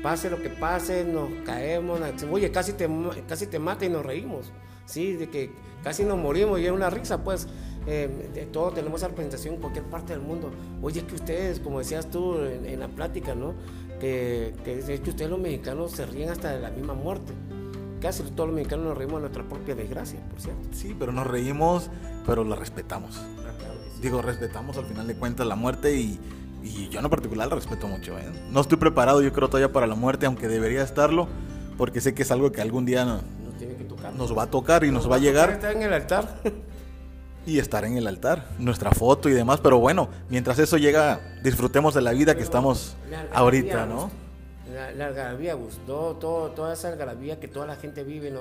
[0.06, 1.98] Pase lo que pase, nos caemos,
[2.30, 2.88] oye, casi te,
[3.26, 4.52] casi te mata y nos reímos,
[4.84, 5.14] ¿sí?
[5.14, 5.50] De que
[5.82, 7.48] casi nos morimos y es una risa, pues.
[7.88, 10.52] Eh, de todo tenemos esa representación en cualquier parte del mundo.
[10.80, 13.54] Oye, que ustedes, como decías tú en, la plática, ¿no?
[13.98, 17.32] Que, que, que ustedes los mexicanos se ríen hasta de la misma muerte.
[18.00, 20.68] Casi todos los mexicanos nos reímos de nuestra propia desgracia, por cierto.
[20.70, 21.90] Sí, pero nos reímos,
[22.24, 23.20] pero la respetamos.
[24.00, 26.20] Digo, respetamos al final de cuentas la muerte y,
[26.62, 28.18] y yo en particular la respeto mucho.
[28.18, 28.24] ¿eh?
[28.50, 31.28] No estoy preparado, yo creo, todavía para la muerte, aunque debería estarlo,
[31.76, 33.22] porque sé que es algo que algún día nos,
[34.16, 35.50] nos va a tocar y nos, va, a llegar.
[35.50, 36.40] Estar en el altar.
[37.46, 41.94] y estar en el altar, nuestra foto y demás, pero bueno, mientras eso llega, disfrutemos
[41.94, 42.96] de la vida que estamos
[43.32, 44.10] ahorita, ¿no?
[44.94, 48.32] La, algarabía, todo, toda esa algarabía que toda la gente vive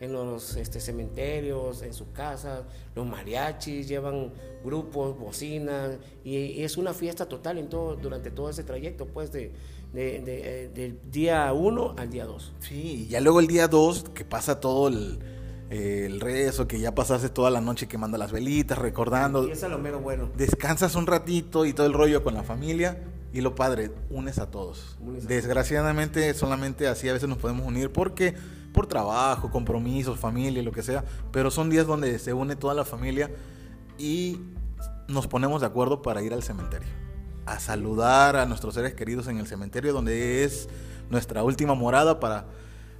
[0.00, 2.62] en los, este, cementerios, en sus casas,
[2.94, 4.32] los mariachis llevan
[4.64, 9.52] grupos, bocinas, y, es una fiesta total en todo, durante todo ese trayecto, pues, de,
[9.92, 12.54] de, del día 1 al día 2.
[12.60, 15.18] Sí, y ya luego el día 2, que pasa todo el,
[15.70, 19.48] el rezo, que ya pasaste toda la noche quemando las velitas, recordando.
[19.48, 20.30] Es lo menos bueno.
[20.36, 22.98] Descansas un ratito y todo el rollo con la familia
[23.34, 24.96] y lo padre, unes a todos.
[25.26, 28.32] Desgraciadamente solamente así a veces nos podemos unir porque
[28.72, 32.84] por trabajo, compromisos, familia, lo que sea, pero son días donde se une toda la
[32.84, 33.32] familia
[33.98, 34.40] y
[35.08, 36.88] nos ponemos de acuerdo para ir al cementerio,
[37.44, 40.68] a saludar a nuestros seres queridos en el cementerio donde es
[41.10, 42.46] nuestra última morada para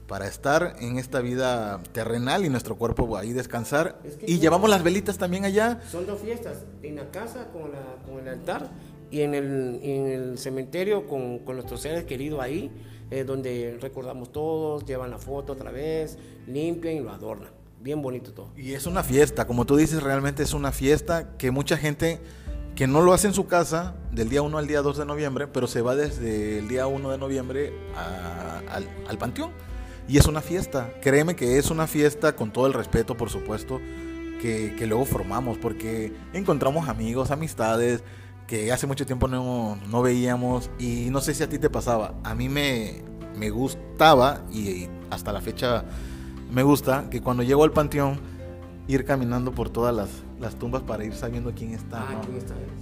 [0.06, 3.98] para estar en esta vida terrenal y nuestro cuerpo ahí descansar.
[4.26, 5.80] y llevamos las velitas también allá.
[5.90, 8.68] Son dos fiestas, en la casa con, la, con el altar
[9.10, 12.70] y en el, en el cementerio con, con, nuestros seres queridos ahí,
[13.10, 17.50] eh, donde recordamos todos, llevan la foto otra vez, limpian y lo adornan.
[17.80, 18.48] Bien bonito todo.
[18.56, 22.20] Y es una fiesta, como tú dices, realmente es una fiesta que mucha gente
[22.74, 25.46] que no lo hace en su casa del día 1 al día 2 de noviembre,
[25.46, 27.72] pero se va desde el día 1 de noviembre
[28.68, 29.52] al, al panteón.
[30.08, 33.80] Y es una fiesta, créeme que es una fiesta con todo el respeto, por supuesto,
[34.40, 38.02] que, que luego formamos, porque encontramos amigos, amistades,
[38.46, 42.14] que hace mucho tiempo no, no, veíamos y no sé si a ti te pasaba.
[42.24, 43.02] A mí me,
[43.36, 45.84] me gustaba y hasta la fecha
[46.50, 48.20] me gusta que cuando llego al panteón
[48.86, 52.00] ir caminando por todas las, las tumbas para ir sabiendo quién está.
[52.00, 52.20] Ah,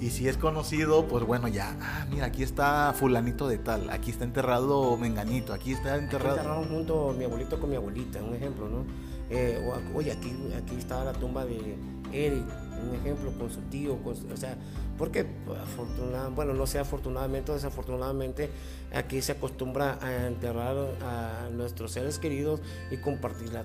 [0.00, 4.10] y si es conocido, pues bueno, ya, ah, mira, aquí está fulanito de tal, aquí
[4.10, 6.32] está enterrado menganito, aquí está enterrado.
[6.32, 8.84] Aquí enterraron junto mi abuelito con mi abuelita, un ejemplo, ¿no?
[9.30, 11.76] Eh, oye, aquí, aquí está la tumba de
[12.12, 12.44] Eric,
[12.82, 14.56] un ejemplo, con su tío, o sea,
[14.98, 15.26] porque
[15.62, 18.50] afortunadamente, bueno, no sé afortunadamente o desafortunadamente,
[18.94, 23.64] aquí se acostumbra a enterrar a nuestros seres queridos y compartir la,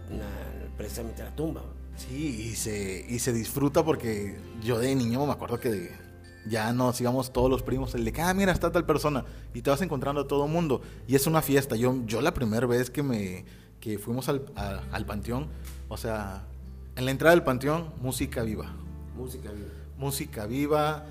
[0.78, 1.62] precisamente la tumba.
[1.98, 5.92] Sí, y se, y se disfruta porque yo de niño me acuerdo que
[6.48, 9.70] ya nos íbamos todos los primos, el de ah, mira, está tal persona, y te
[9.70, 11.76] vas encontrando a todo mundo, y es una fiesta.
[11.76, 13.46] Yo, yo la primera vez que me
[13.80, 15.48] que fuimos al, al panteón,
[15.88, 16.48] o sea,
[16.98, 18.74] en la entrada del panteón, música viva.
[19.16, 19.70] Música viva.
[20.00, 21.06] Música viva.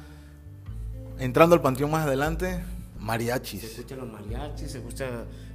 [1.20, 2.60] Entrando al panteón más adelante,
[2.98, 3.60] mariachis.
[3.60, 5.06] Se escuchan los mariachis, se escucha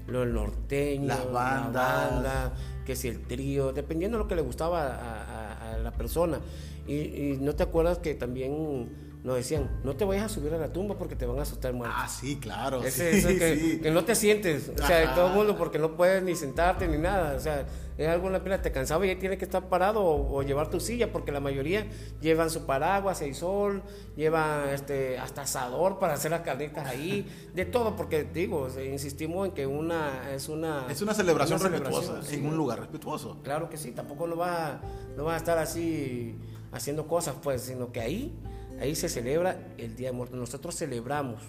[0.08, 2.54] lo norteño, las bandas,
[2.86, 6.39] que si el trío, dependiendo de lo que le gustaba a, la persona.
[6.88, 8.89] Y, no te acuerdas que también
[9.23, 11.73] nos decían, no te vayas a subir a la tumba porque te van a asustar
[11.73, 11.95] muerto.
[11.97, 12.81] Ah, sí, claro.
[12.81, 16.88] que, que, no te sientes, o sea, todo el mundo porque no puedes ni sentarte
[16.88, 19.45] ni nada, o sea, es algo en la pila, te cansaba y ya tienes que
[19.45, 21.86] estar parado o, llevar tu silla, porque la mayoría
[22.19, 23.84] llevan su paraguas, el sol,
[24.15, 29.53] llevan este, hasta asador para hacer las carnitas ahí, de todo, porque digo, insistimos en
[29.53, 30.88] que una es una...
[30.89, 33.38] Es una celebración, respetuosa, en un lugar respetuoso.
[33.43, 34.81] Claro que sí, tampoco no va,
[35.15, 36.36] no va a estar así
[36.71, 38.34] haciendo cosas, pues, sino que ahí,
[38.82, 40.38] ahí se celebra el Día de Muertos.
[40.38, 41.41] Nosotros celebramos,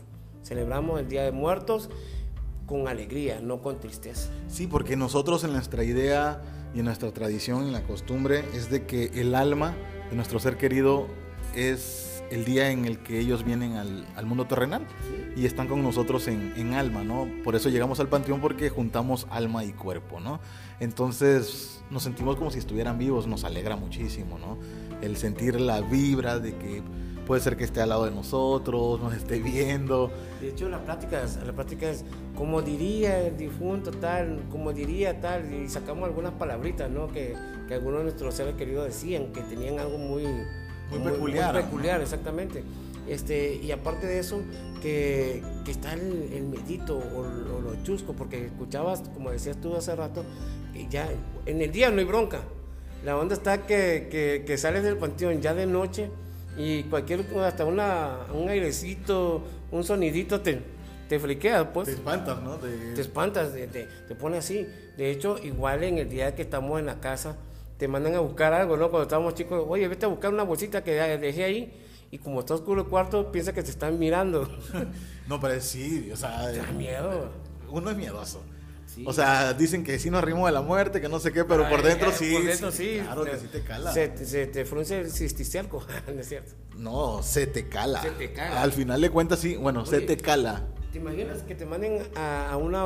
[0.44, 1.88] celebramos el Día de Muertos
[2.66, 4.30] con alegría, no con tristeza.
[4.48, 6.42] Sí, porque nosotros en nuestra idea
[6.74, 9.74] y en nuestra tradición, en la costumbre, es de que el alma
[10.10, 11.06] de nuestro ser querido
[11.56, 14.86] es el día en el que ellos vienen al, mundo terrenal
[15.36, 17.28] y están con nosotros en, en, alma, ¿no?
[17.44, 20.40] Por eso llegamos al panteón porque juntamos alma y cuerpo, ¿no?
[20.80, 24.58] Entonces nos sentimos como si estuvieran vivos, nos alegra muchísimo, ¿no?
[25.02, 26.82] El sentir la vibra de que
[27.26, 30.10] puede ser que esté al lado de nosotros, nos esté viendo.
[30.40, 32.04] De hecho, la práctica, la práctica es
[32.36, 37.08] como diría el difunto tal, como diría tal, y sacamos algunas palabritas, ¿no?
[37.12, 37.34] Que,
[37.68, 40.24] que algunos de nuestros seres queridos decían, que tenían algo muy,
[40.90, 41.54] muy, peculiar.
[41.54, 42.64] Muy peculiar, exactamente.
[43.06, 44.40] Este, y aparte de eso,
[44.80, 47.22] que, que está el, el, medito o,
[47.60, 50.24] lo chusco, porque escuchabas, como decías tú hace rato,
[50.72, 51.08] que ya
[51.46, 52.40] en el día no hay bronca.
[53.04, 56.10] La onda está que, que, que sales del panteón ya de noche
[56.56, 60.60] y cualquier, hasta una, un airecito, un sonidito te,
[61.08, 61.86] te friqueas, pues.
[61.86, 62.56] Te espantas, ¿no?
[62.56, 64.66] Te espantas, te, te, pone así.
[64.96, 67.36] De hecho, igual en el día que estamos en la casa,
[67.78, 68.90] te mandan a buscar algo, ¿no?
[68.90, 71.72] Cuando estábamos chicos, oye, vete a buscar una bolsita que dejé ahí.
[72.10, 74.46] Y como está oscuro el cuarto, piensa que te están mirando.
[75.28, 76.52] no, pero sí, o sea.
[76.52, 77.30] Da miedo.
[77.70, 78.42] Uno es miedoso.
[79.04, 81.68] O sea, dicen que sí nos rimos de la muerte, que no sé qué, pero
[81.68, 82.32] por dentro sí.
[82.32, 83.00] Por dentro sí.
[83.02, 83.92] Claro que sí te cala.
[83.92, 86.52] Se, te frunce el cisticerco, ¿no es cierto?
[86.76, 88.02] No, se te cala.
[88.02, 88.62] Se te cala.
[88.62, 90.66] Al final de cuentas sí, bueno, se te cala.
[90.92, 92.82] ¿Te imaginas que te manden a, una,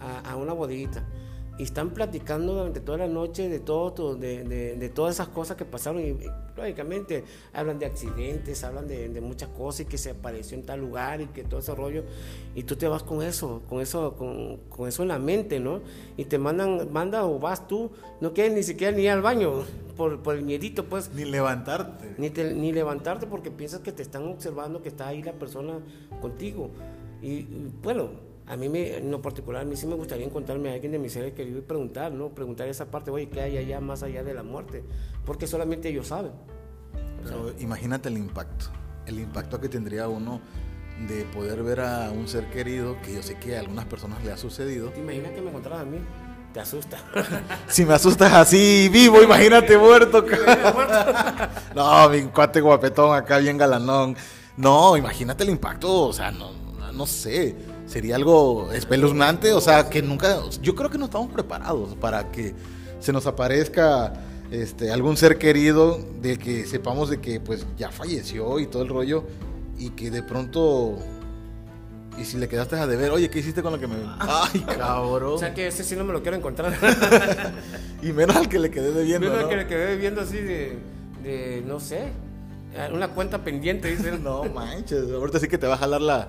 [0.00, 1.07] a, a una bodeguita?
[1.58, 5.64] Y están platicando durante toda la noche de todo, de, de, todas esas cosas que
[5.64, 6.16] pasaron y,
[6.56, 11.20] lógicamente hablan de accidentes, hablan de, muchas cosas y que se apareció en tal lugar
[11.20, 12.04] y que todo ese rollo
[12.54, 15.80] y tú te vas con eso, con eso, con, con eso en la mente, ¿no?
[16.16, 17.90] Y te mandan, manda o vas tú,
[18.20, 19.64] no quieres ni siquiera ni ir al baño
[19.96, 21.10] por, por el miedito, pues.
[21.12, 22.14] Ni levantarte.
[22.18, 25.80] Ni, ni levantarte porque piensas que te están observando, que está ahí la persona
[26.20, 26.70] contigo.
[27.20, 27.42] y
[27.82, 30.92] bueno, a mí me, en lo particular, a mí sí me gustaría encontrarme a alguien
[30.92, 32.30] de mis seres queridos y preguntar, ¿no?
[32.30, 34.84] Preguntar esa parte, oye, ¿qué hay allá más allá de la muerte?
[35.26, 36.32] Porque solamente ellos saben.
[37.22, 38.66] Pero imagínate el impacto,
[39.04, 40.40] el impacto que tendría uno
[41.06, 44.32] de poder ver a un ser querido, que yo sé que a algunas personas le
[44.32, 44.88] ha sucedido.
[44.90, 45.98] ¿Te imaginas que me encontraras a mí?
[46.54, 46.96] Te asusta.
[47.68, 50.24] si me asustas así vivo, imagínate muerto.
[51.74, 54.16] no, mi cuate guapetón acá bien galanón.
[54.56, 56.50] No, imagínate el impacto, o sea, no,
[56.92, 61.96] no sé sería algo espeluznante, o sea, que nunca, yo creo que no estamos preparados
[61.96, 62.54] para que
[63.00, 64.12] se nos aparezca
[64.50, 68.88] este, algún ser querido de que sepamos de que pues ya falleció y todo el
[68.88, 69.24] rollo
[69.78, 70.98] y que de pronto
[72.18, 73.94] y si le quedaste a deber, oye, ¿qué hiciste con lo que me...
[74.18, 75.34] Ay, cabrón.
[75.34, 76.74] O sea que ese sí no me lo quiero encontrar.
[78.02, 79.28] y menos al que le quedé debiendo.
[79.28, 80.78] Menos al que le quedé debiendo así de,
[81.22, 82.08] de, no sé,
[82.92, 84.18] una cuenta pendiente, dice.
[84.22, 86.28] no manches, ahorita sí que te va a jalar la,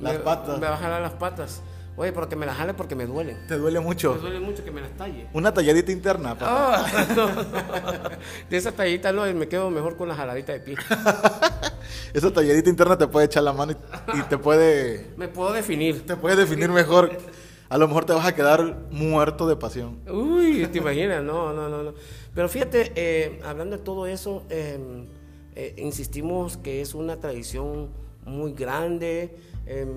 [0.00, 0.58] las patas.
[0.58, 1.62] Me va a jalar las patas.
[1.98, 3.36] Oye, pero que me las jale porque me duele.
[3.48, 4.14] ¿Te duele mucho?
[4.14, 5.26] Me duele mucho que me las talle.
[5.32, 6.86] Una talladita interna, papá.
[8.48, 10.76] De esa talladita no, me quedo mejor con la jaladita de pie.
[12.14, 13.74] esa talladita interna te puede echar la mano
[14.14, 15.10] y, te puede...
[15.16, 16.06] Me puedo definir.
[16.06, 17.18] Te puede definir mejor.
[17.68, 19.98] A lo mejor te vas a quedar muerto de pasión.
[20.08, 21.82] Uy, te imaginas, no, no, no.
[21.82, 21.94] no.
[22.32, 25.06] Pero fíjate, eh, hablando de todo eso, em,
[25.56, 27.88] eh, insistimos que es una tradición
[28.24, 29.36] muy grande
[29.68, 29.88] Em,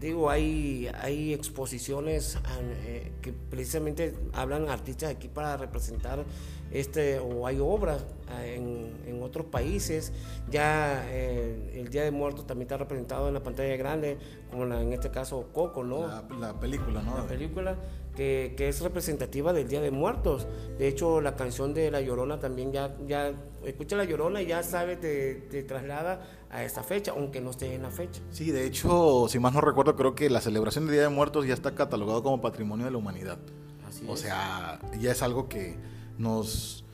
[0.00, 2.38] digo, hay, hay exposiciones
[2.86, 6.24] eh, que precisamente hablan artistas aquí para representar
[6.70, 8.04] este, o hay obras
[8.40, 10.12] eh, en, otros países.
[10.50, 14.16] Ya eh, el Día de Muertos también está representado en la pantalla grande,
[14.50, 16.06] como en este caso Coco, ¿no?
[16.38, 17.16] La, película, ¿no?
[17.16, 17.76] La película
[18.18, 20.46] que, es representativa del Día de Muertos.
[20.78, 23.32] De hecho, la canción de La Llorona también ya, ya
[23.70, 27.74] escucha La Llorona y ya sabe, te, te traslada a esa fecha, aunque no esté
[27.74, 28.20] en la fecha.
[28.30, 31.46] Sí, de hecho, si más no recuerdo, creo que la celebración del Día de Muertos
[31.46, 33.38] ya está catalogado como patrimonio de la humanidad.
[33.86, 35.76] Así o sea, ya es algo que
[36.18, 36.84] nos,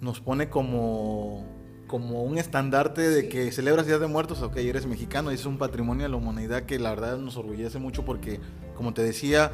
[0.00, 1.44] nos pone como,
[1.86, 5.58] como un estandarte de que celebras Día de Muertos, ok, eres mexicano, y es un
[5.58, 8.40] patrimonio de la humanidad que la verdad nos orgullece mucho porque,
[8.76, 9.50] como te decía,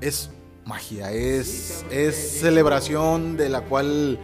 [0.00, 0.30] es
[0.64, 4.18] magia, es, es celebración de la cual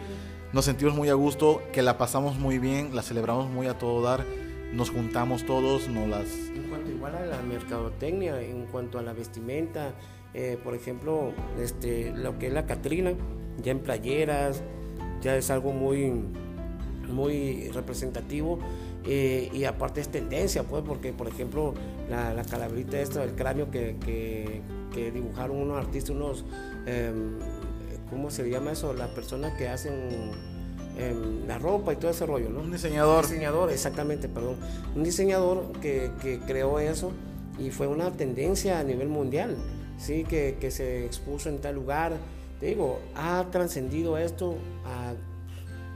[0.53, 4.01] nos sentimos muy a gusto, que la pasamos muy bien, la celebramos muy a todo
[4.01, 4.25] dar,
[4.73, 6.27] nos juntamos todos, no las...
[6.55, 9.93] En cuanto igual a la mercadotecnia, en cuanto a la vestimenta,
[10.33, 11.31] eh, por ejemplo,
[11.61, 13.13] este, lo que es la Catrina,
[13.61, 14.63] ya en playeras,
[15.21, 16.11] ya es algo muy,
[17.09, 18.59] muy representativo.
[19.05, 21.73] Eh, y aparte es tendencia, pues, porque por ejemplo
[22.09, 24.61] la, la calabrita esta del cráneo que, que,
[24.93, 26.43] que dibujaron unos artistas, unos
[26.85, 27.39] em,
[28.09, 28.93] ¿cómo se llama eso?
[28.93, 30.31] Las personas que hacen
[30.97, 32.61] em, la ropa y todo ese rollo, ¿no?
[32.61, 33.23] Un diseñador.
[33.23, 34.57] Un diseñador, exactamente, perdón.
[34.95, 37.11] Un diseñador que, que creó eso
[37.59, 39.57] y fue una tendencia a nivel mundial,
[39.97, 40.23] ¿sí?
[40.23, 42.17] Que, que se expuso en tal lugar.
[42.59, 45.13] Te digo, ha trascendido esto a,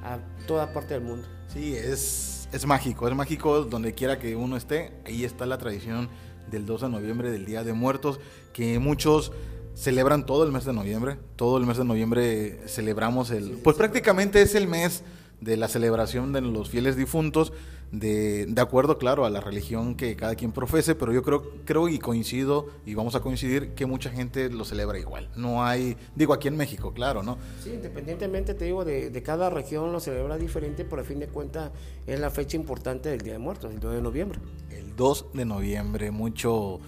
[0.07, 1.27] a, toda parte del mundo.
[1.47, 4.93] Sí, es, es mágico, es mágico donde quiera que uno esté.
[5.05, 6.09] Ahí está la tradición
[6.49, 8.19] del 2 de noviembre, del Día de Muertos,
[8.53, 9.31] que muchos
[9.81, 11.17] celebran todo el mes de noviembre.
[11.35, 13.53] Todo el mes de noviembre celebramos el...
[13.63, 15.03] Pues prácticamente es el mes
[15.39, 17.51] de la celebración de los fieles difuntos,
[17.91, 21.89] de, de, acuerdo, claro, a la religión que cada quien profese, pero yo creo, creo
[21.89, 25.29] y coincido, y vamos a coincidir, que mucha gente lo celebra igual.
[25.35, 27.39] No hay, digo, aquí en México, claro, ¿no?
[27.63, 31.27] Sí, independientemente, te digo, de, de cada región lo celebra diferente, pero a fin de
[31.27, 31.71] cuentas
[32.05, 34.39] es la fecha importante del Día de Muertos, el 2 de noviembre.
[34.69, 36.79] El 2 de noviembre, mucho,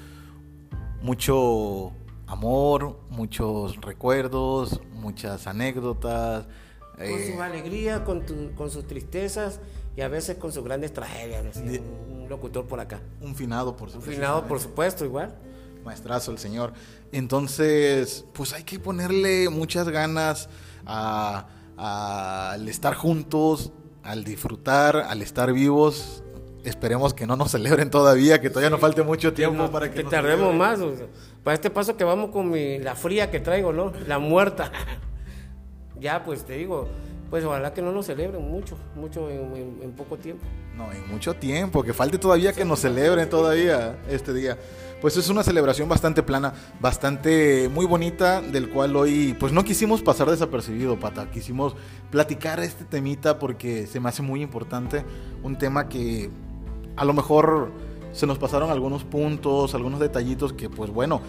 [1.02, 1.92] mucho
[2.28, 6.46] amor, muchos recuerdos, muchas anécdotas,
[6.98, 8.24] Con su alegría, con,
[8.56, 9.60] con sus tristezas
[9.96, 11.58] y a veces con sus grandes tragedias.
[11.58, 13.02] un, locutor por acá.
[13.22, 14.10] Un finado, por supuesto.
[14.10, 15.36] Un finado, por supuesto, igual.
[15.84, 16.74] Maestrazo el señor.
[17.12, 20.50] Entonces, pues hay que ponerle muchas ganas
[20.86, 23.72] al estar juntos,
[24.04, 26.24] al disfrutar, al estar vivos.
[26.64, 30.10] Esperemos que no nos celebren todavía, que todavía nos falte mucho tiempo para que, que
[30.10, 30.80] tardemos más.
[31.44, 32.52] Para este paso que vamos con
[32.84, 33.92] la fría que traigo, ¿no?
[34.08, 34.72] La muerta.
[36.00, 36.88] ya, pues te digo,
[37.30, 40.46] pues ojalá que no nos celebren mucho, mucho en, poco tiempo.
[40.78, 44.58] No, en mucho tiempo, que falte todavía que nos celebren todavía este día.
[45.02, 50.02] Pues es una celebración bastante plana, bastante muy bonita, del cual hoy pues no quisimos
[50.02, 51.30] pasar desapercibido, pata.
[51.30, 51.76] Quisimos
[52.10, 55.04] platicar este temita porque se me hace muy importante,
[55.42, 56.30] un tema que
[56.96, 57.72] a lo mejor
[58.14, 61.22] se nos pasaron algunos puntos, algunos detallitos que pues bueno,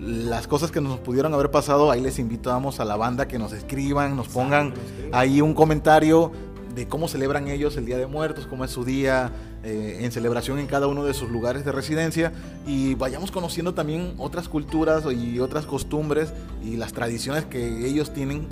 [0.00, 3.52] las cosas que nos pudieron haber pasado, ahí les invitamos a la banda que nos
[3.52, 4.72] escriban, nos pongan
[5.12, 6.32] ahí un comentario
[6.74, 10.58] de cómo celebran ellos el Día de Muertos, cómo es su día eh, en celebración
[10.58, 12.32] en cada uno de sus lugares de residencia.
[12.66, 18.46] Y vayamos conociendo también otras culturas y otras costumbres y las tradiciones que ellos tienen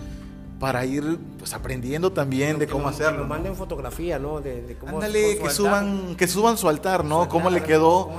[0.58, 3.22] para ir pues aprendiendo también de cómo hacerlo.
[3.22, 4.40] Que manden fotografía, ¿no?
[4.40, 7.28] De, cómo Ándale, que suban, que suban su altar, ¿no?
[7.28, 8.10] ¿Cómo, le quedó?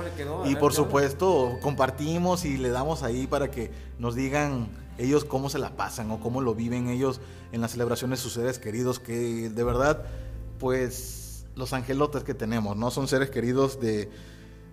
[0.46, 4.68] Y por supuesto, compartimos y le damos ahí para que nos digan
[4.98, 7.20] ellos cómo se la pasan o cómo lo viven ellos
[7.52, 10.04] en las celebraciones de sus seres queridos, que de verdad,
[10.58, 12.90] pues los angelotes que tenemos, ¿no?
[12.90, 14.10] Son seres queridos de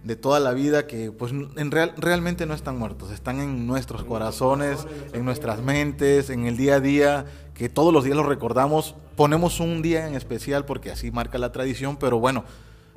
[0.08, 4.04] de toda la vida que pues en real, realmente no están muertos, están en nuestros
[4.04, 7.26] corazones, en nuestras mentes, en el día a día,
[7.58, 11.52] que todos los días los recordamos, ponemos un día en especial porque así marca la
[11.52, 12.44] tradición, pero bueno,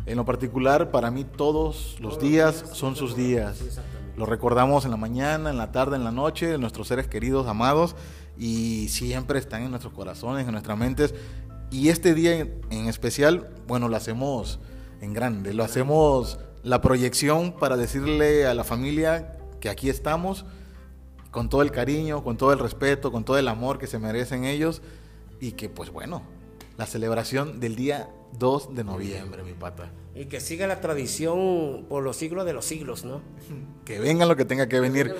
[0.04, 3.80] en lo particular para mí todos los días son sus días.
[4.18, 7.96] Los recordamos en la mañana, en la tarde, en la noche, nuestros seres queridos, amados,
[8.38, 11.14] y siempre están en nuestros corazones, en nuestras mentes.
[11.70, 14.60] Y este día en especial, bueno, lo hacemos
[15.00, 20.44] en grande, lo hacemos la proyección para decirle a la familia que aquí estamos
[21.30, 24.44] con todo el cariño, con todo el respeto, con todo el amor que se merecen
[24.44, 24.82] ellos
[25.40, 26.22] y que pues bueno,
[26.76, 29.90] la celebración del día 2 de noviembre, mi pata.
[30.14, 33.20] Y que siga la tradición por los siglos de los siglos, ¿no?
[33.84, 35.14] Que venga lo que tenga que venir.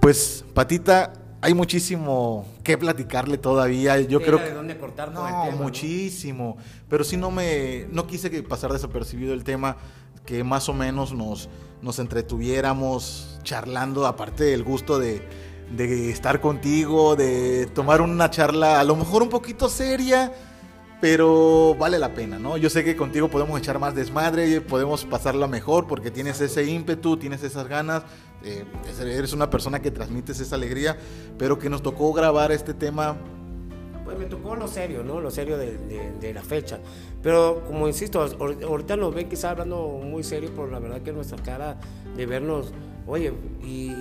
[0.00, 4.00] Pues, patita, hay muchísimo que platicarle todavía.
[4.00, 6.56] Yo creo que dónde cortar no, muchísimo.
[6.88, 9.76] Pero sí no me no quise que pasar desapercibido el tema
[10.30, 11.48] que más o menos nos,
[11.82, 15.26] nos entretuviéramos charlando, aparte del gusto de,
[15.76, 20.32] de estar contigo, de tomar una charla a lo mejor un poquito seria,
[21.00, 22.56] pero vale la pena, ¿no?
[22.58, 27.16] Yo sé que contigo podemos echar más desmadre, podemos pasarla mejor porque tienes ese ímpetu,
[27.16, 28.04] tienes esas ganas,
[28.44, 28.64] eh,
[29.00, 30.96] eres una persona que transmites esa alegría,
[31.38, 33.16] pero que nos tocó grabar este tema
[34.10, 35.20] pues me tocó lo serio, ¿no?
[35.20, 36.78] Lo serio de, la fecha.
[37.22, 41.38] Pero como insisto, ahorita nos ven quizás hablando muy serio, pero la verdad que nuestra
[41.42, 41.78] cara
[42.16, 42.72] de vernos,
[43.06, 43.32] oye,
[43.62, 43.92] y,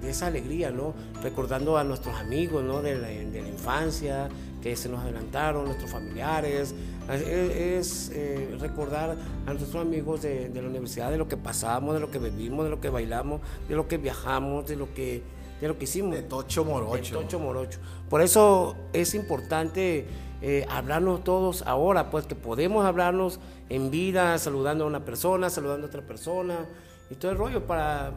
[0.00, 0.94] de esa alegría, ¿no?
[1.22, 2.80] Recordando a nuestros amigos, ¿no?
[2.80, 4.28] De la, infancia,
[4.62, 6.74] que se nos adelantaron, nuestros familiares.
[7.10, 9.16] Es, eh, recordar
[9.46, 12.64] a nuestros amigos de, de la universidad, de lo que pasamos, de lo que vivimos,
[12.64, 15.22] de lo que bailamos, de lo que viajamos, de lo que
[15.60, 16.14] de lo que hicimos.
[16.14, 17.18] De Tocho Morocho.
[17.18, 17.78] De Tocho Morocho.
[18.08, 20.06] Por eso es importante
[20.42, 25.86] eh, hablarnos todos ahora, pues que podemos hablarnos en vida, saludando a una persona, saludando
[25.86, 26.66] a otra persona,
[27.08, 28.12] y todo el rollo para,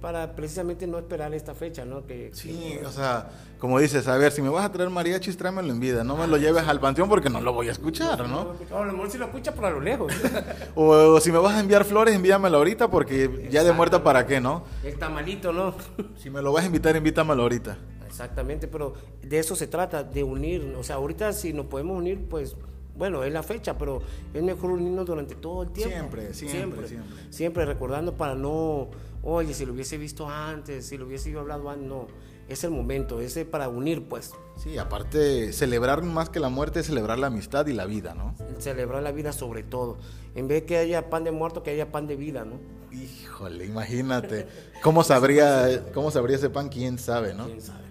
[0.00, 2.06] para precisamente no esperar esta fecha, ¿no?
[2.06, 5.72] Que, sí, o sea, como dices, a ver, si me vas a traer mariachis, tráemelo
[5.72, 8.54] en vida, no me lo lleves al panteón porque no lo voy a escuchar, ¿no?
[8.70, 10.12] a lo mejor si lo escucha por a lo lejos.
[10.74, 14.40] o, si me vas a enviar flores, envíamelo ahorita porque ya de muerta para qué,
[14.40, 14.64] ¿no?
[14.82, 15.74] El tamalito, ¿no?
[16.18, 17.78] si me lo vas a invitar, invítamelo ahorita.
[18.06, 22.26] Exactamente, pero de eso se trata, de unir, o sea, ahorita si nos podemos unir,
[22.28, 22.54] pues
[22.96, 25.94] bueno, es la fecha, pero es mejor unirnos durante todo el tiempo.
[25.94, 27.16] Siempre, siempre, siempre.
[27.30, 28.88] Siempre, recordando para no,
[29.22, 32.06] oye, si lo hubiese visto antes, si lo hubiese ido hablado antes, no.
[32.48, 34.32] Es el momento, es para unir, pues.
[34.56, 38.34] Sí, aparte, celebrar más que la muerte es celebrar la amistad y la vida, ¿no?
[38.58, 39.96] Celebrar la vida sobre todo.
[40.34, 42.60] En vez de que haya pan de muerto, que haya pan de vida, ¿no?
[42.92, 44.46] Híjole, imagínate.
[44.82, 46.68] ¿Cómo sabría, cómo sabría ese pan?
[46.68, 47.46] ¿Quién sabe, no?
[47.46, 47.84] ¿Quién sabe?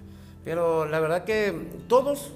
[0.45, 2.33] Pero la verdad que todos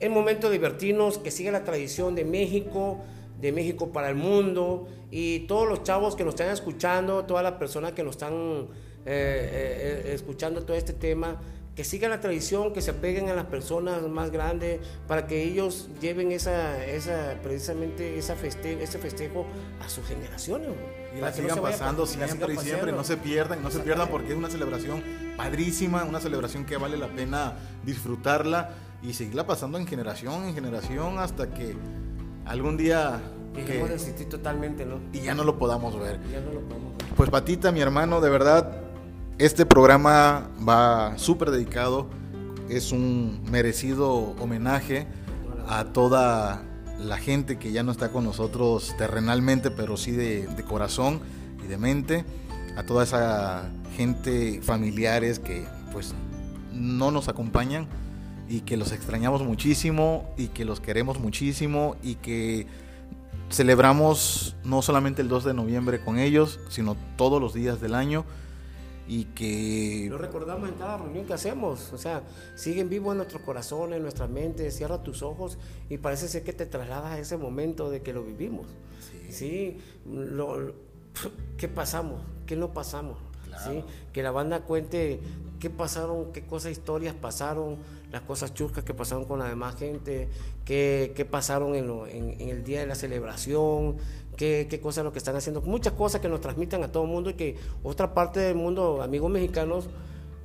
[0.00, 3.00] es momento de divertirnos, que siga la tradición de México,
[3.40, 7.52] de México para el mundo y todos los chavos que nos están escuchando, todas las
[7.54, 8.66] personas que nos están eh,
[9.06, 11.40] eh, escuchando todo este tema,
[11.74, 15.88] que sigan la tradición, que se apeguen a las personas más grandes para que ellos
[16.00, 19.46] lleven esa, esa precisamente esa feste ese festejo
[19.80, 20.70] a sus generaciones.
[21.16, 24.36] Y la sigan pasando siempre y siempre, no se pierdan, no se pierdan porque es
[24.36, 25.02] una celebración
[25.36, 31.18] padrísima, una celebración que vale la pena disfrutarla y seguirla pasando en generación en generación
[31.18, 31.76] hasta que
[32.44, 33.20] algún día
[33.54, 35.00] Dejemos de existir totalmente, ¿no?
[35.12, 36.20] y ya no lo podamos ver.
[36.30, 37.08] Ya no lo podemos ver.
[37.16, 38.82] Pues Patita, mi hermano, de verdad,
[39.38, 42.06] este programa va súper dedicado.
[42.68, 45.06] Es un merecido homenaje
[45.66, 46.62] a toda
[46.98, 51.20] la gente que ya no está con nosotros terrenalmente, pero sí de, de corazón
[51.64, 52.24] y de mente.
[52.76, 56.14] A toda esa gente, familiares que pues
[56.72, 57.88] no nos acompañan
[58.48, 62.66] y que los extrañamos muchísimo y que los queremos muchísimo y que
[63.50, 68.24] celebramos no solamente el 2 de noviembre con ellos, sino todos los días del año
[69.06, 71.92] y que Lo recordamos en cada reunión que hacemos.
[71.94, 72.22] O sea,
[72.56, 74.70] siguen vivos en nuestros corazones, en nuestra mente.
[74.70, 75.56] Cierra tus ojos
[75.88, 78.66] y parece ser que te trasladas a ese momento de que lo vivimos.
[79.30, 79.78] Sí.
[80.06, 80.74] lo- lo-
[81.56, 82.20] ¿Qué pasamos?
[82.46, 83.18] ¿Qué no pasamos?
[83.66, 83.82] ¿Sí?
[84.12, 85.20] Que la banda cuente
[85.58, 87.76] qué pasaron, qué cosas, historias pasaron,
[88.10, 90.28] las cosas chuscas que pasaron con la demás gente,
[90.64, 93.96] qué, pasaron en, lo- en el día de la celebración,
[94.36, 95.60] qué, qué cosas lo que están haciendo.
[95.62, 99.02] Muchas cosas que nos transmitan a todo el mundo y que otra parte del mundo,
[99.02, 99.88] amigos mexicanos,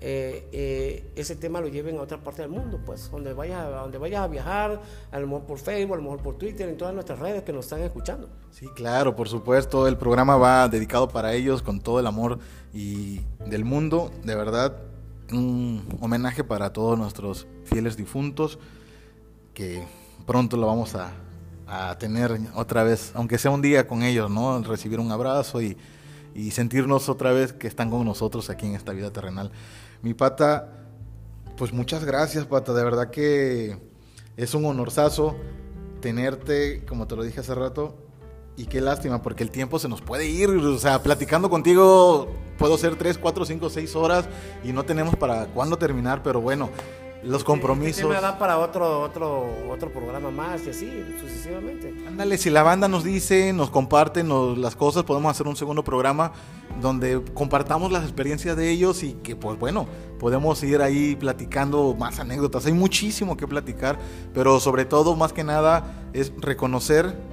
[0.05, 3.69] eh, eh, ese tema lo lleven a otra parte del mundo, pues, donde vayas, a
[3.69, 6.75] donde vayas a viajar, a lo mejor por Facebook, a lo mejor por Twitter, en
[6.75, 8.27] todas nuestras redes que nos están escuchando.
[8.51, 9.87] Sí, claro, por supuesto.
[9.87, 12.39] El programa va dedicado para ellos con todo el amor
[12.73, 14.11] y del mundo.
[14.25, 14.75] De verdad,
[15.37, 18.59] un homenaje para todos nuestros fieles difuntos
[19.53, 19.83] que
[20.25, 21.13] pronto lo vamos a,
[21.67, 24.61] a tener otra vez, aunque sea un día con ellos, ¿no?
[24.63, 25.77] Recibir un abrazo y,
[26.35, 29.51] y sentirnos otra vez que están con nosotros aquí en esta vida terrenal.
[30.01, 30.85] Mi pata,
[31.57, 32.73] pues muchas gracias, pata.
[32.73, 33.77] De verdad que
[34.35, 35.35] es un honorazo
[36.01, 38.02] tenerte, como te lo dije hace rato.
[38.55, 40.49] Y qué lástima, porque el tiempo se nos puede ir.
[40.49, 44.25] O sea, platicando contigo puedo ser 3, 4, 5, 6 horas
[44.63, 46.69] y no tenemos para cuándo terminar, pero bueno,
[47.23, 48.09] los compromisos.
[48.09, 51.93] me da para otro, otro, otro programa más y así, sucesivamente.
[52.07, 55.83] Ándale, si la banda nos dice, nos comparte nos, las cosas, podemos hacer un segundo
[55.83, 56.33] programa
[56.81, 59.87] donde compartamos las experiencias de ellos y que, pues bueno,
[60.19, 62.65] podemos ir ahí platicando más anécdotas.
[62.65, 63.97] Hay muchísimo que platicar,
[64.33, 67.32] pero sobre todo, más que nada, es reconocer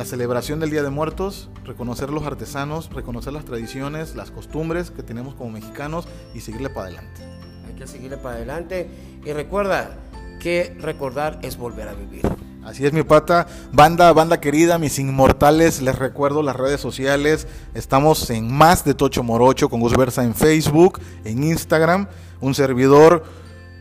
[0.00, 5.02] la celebración del Día de Muertos, reconocer los artesanos, reconocer las tradiciones, las costumbres que
[5.02, 7.20] tenemos como mexicanos y seguirle para adelante.
[7.68, 8.88] Hay que seguirle para adelante.
[9.26, 9.98] Y recuerda
[10.40, 12.22] que recordar es volver a vivir.
[12.64, 18.30] Así es mi pata, banda, banda querida, mis inmortales, les recuerdo las redes sociales, estamos
[18.30, 22.08] en más de Tocho Morocho con Gus Versa en Facebook, en Instagram,
[22.40, 23.22] un servidor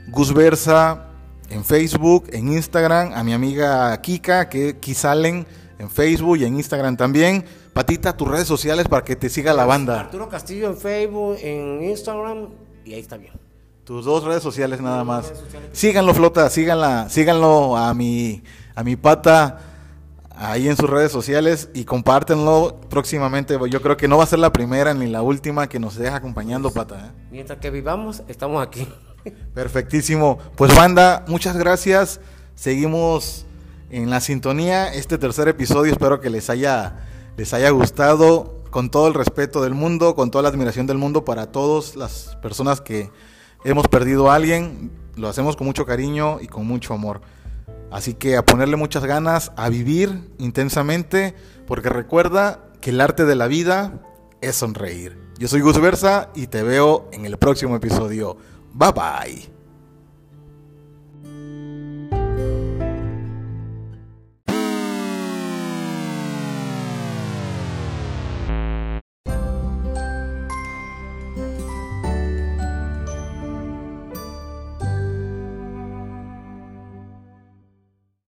[0.09, 1.05] Gus Versa
[1.49, 5.47] en Facebook, en Instagram, a mi amiga Kika que Kisalen
[5.79, 7.43] en Facebook y en Instagram también.
[7.73, 10.01] Patita, tus redes sociales para que te siga la banda.
[10.01, 12.49] Arturo Castillo en Facebook, en Instagram
[12.85, 13.33] y ahí está bien.
[13.85, 15.33] Tus dos redes sociales nada más.
[15.71, 18.43] Síganlo, Flota, síganla, síganlo a mi,
[18.75, 19.61] a mi pata
[20.35, 23.57] ahí en sus redes sociales y compártenlo próximamente.
[23.69, 26.17] Yo creo que no va a ser la primera ni la última que nos deja
[26.17, 27.07] acompañando, pata.
[27.07, 27.21] ¿eh?
[27.31, 28.87] Mientras que vivamos, estamos aquí.
[29.53, 30.37] Perfectísimo.
[30.55, 32.21] Pues banda, muchas gracias.
[32.55, 33.45] Seguimos
[33.89, 34.93] en la sintonía.
[34.93, 39.73] Este tercer episodio espero que les haya, les haya gustado con todo el respeto del
[39.73, 43.09] mundo, con toda la admiración del mundo para todas las personas que
[43.63, 44.91] hemos perdido a alguien.
[45.15, 47.21] Lo hacemos con mucho cariño y con mucho amor.
[47.91, 51.33] Así que a ponerle muchas ganas, a vivir intensamente,
[51.65, 53.99] porque recuerda que el arte de la vida
[54.41, 55.17] es sonreír.
[55.39, 58.37] Yo soy Gus Versa y te veo en el próximo episodio.
[58.73, 59.58] Bye bye.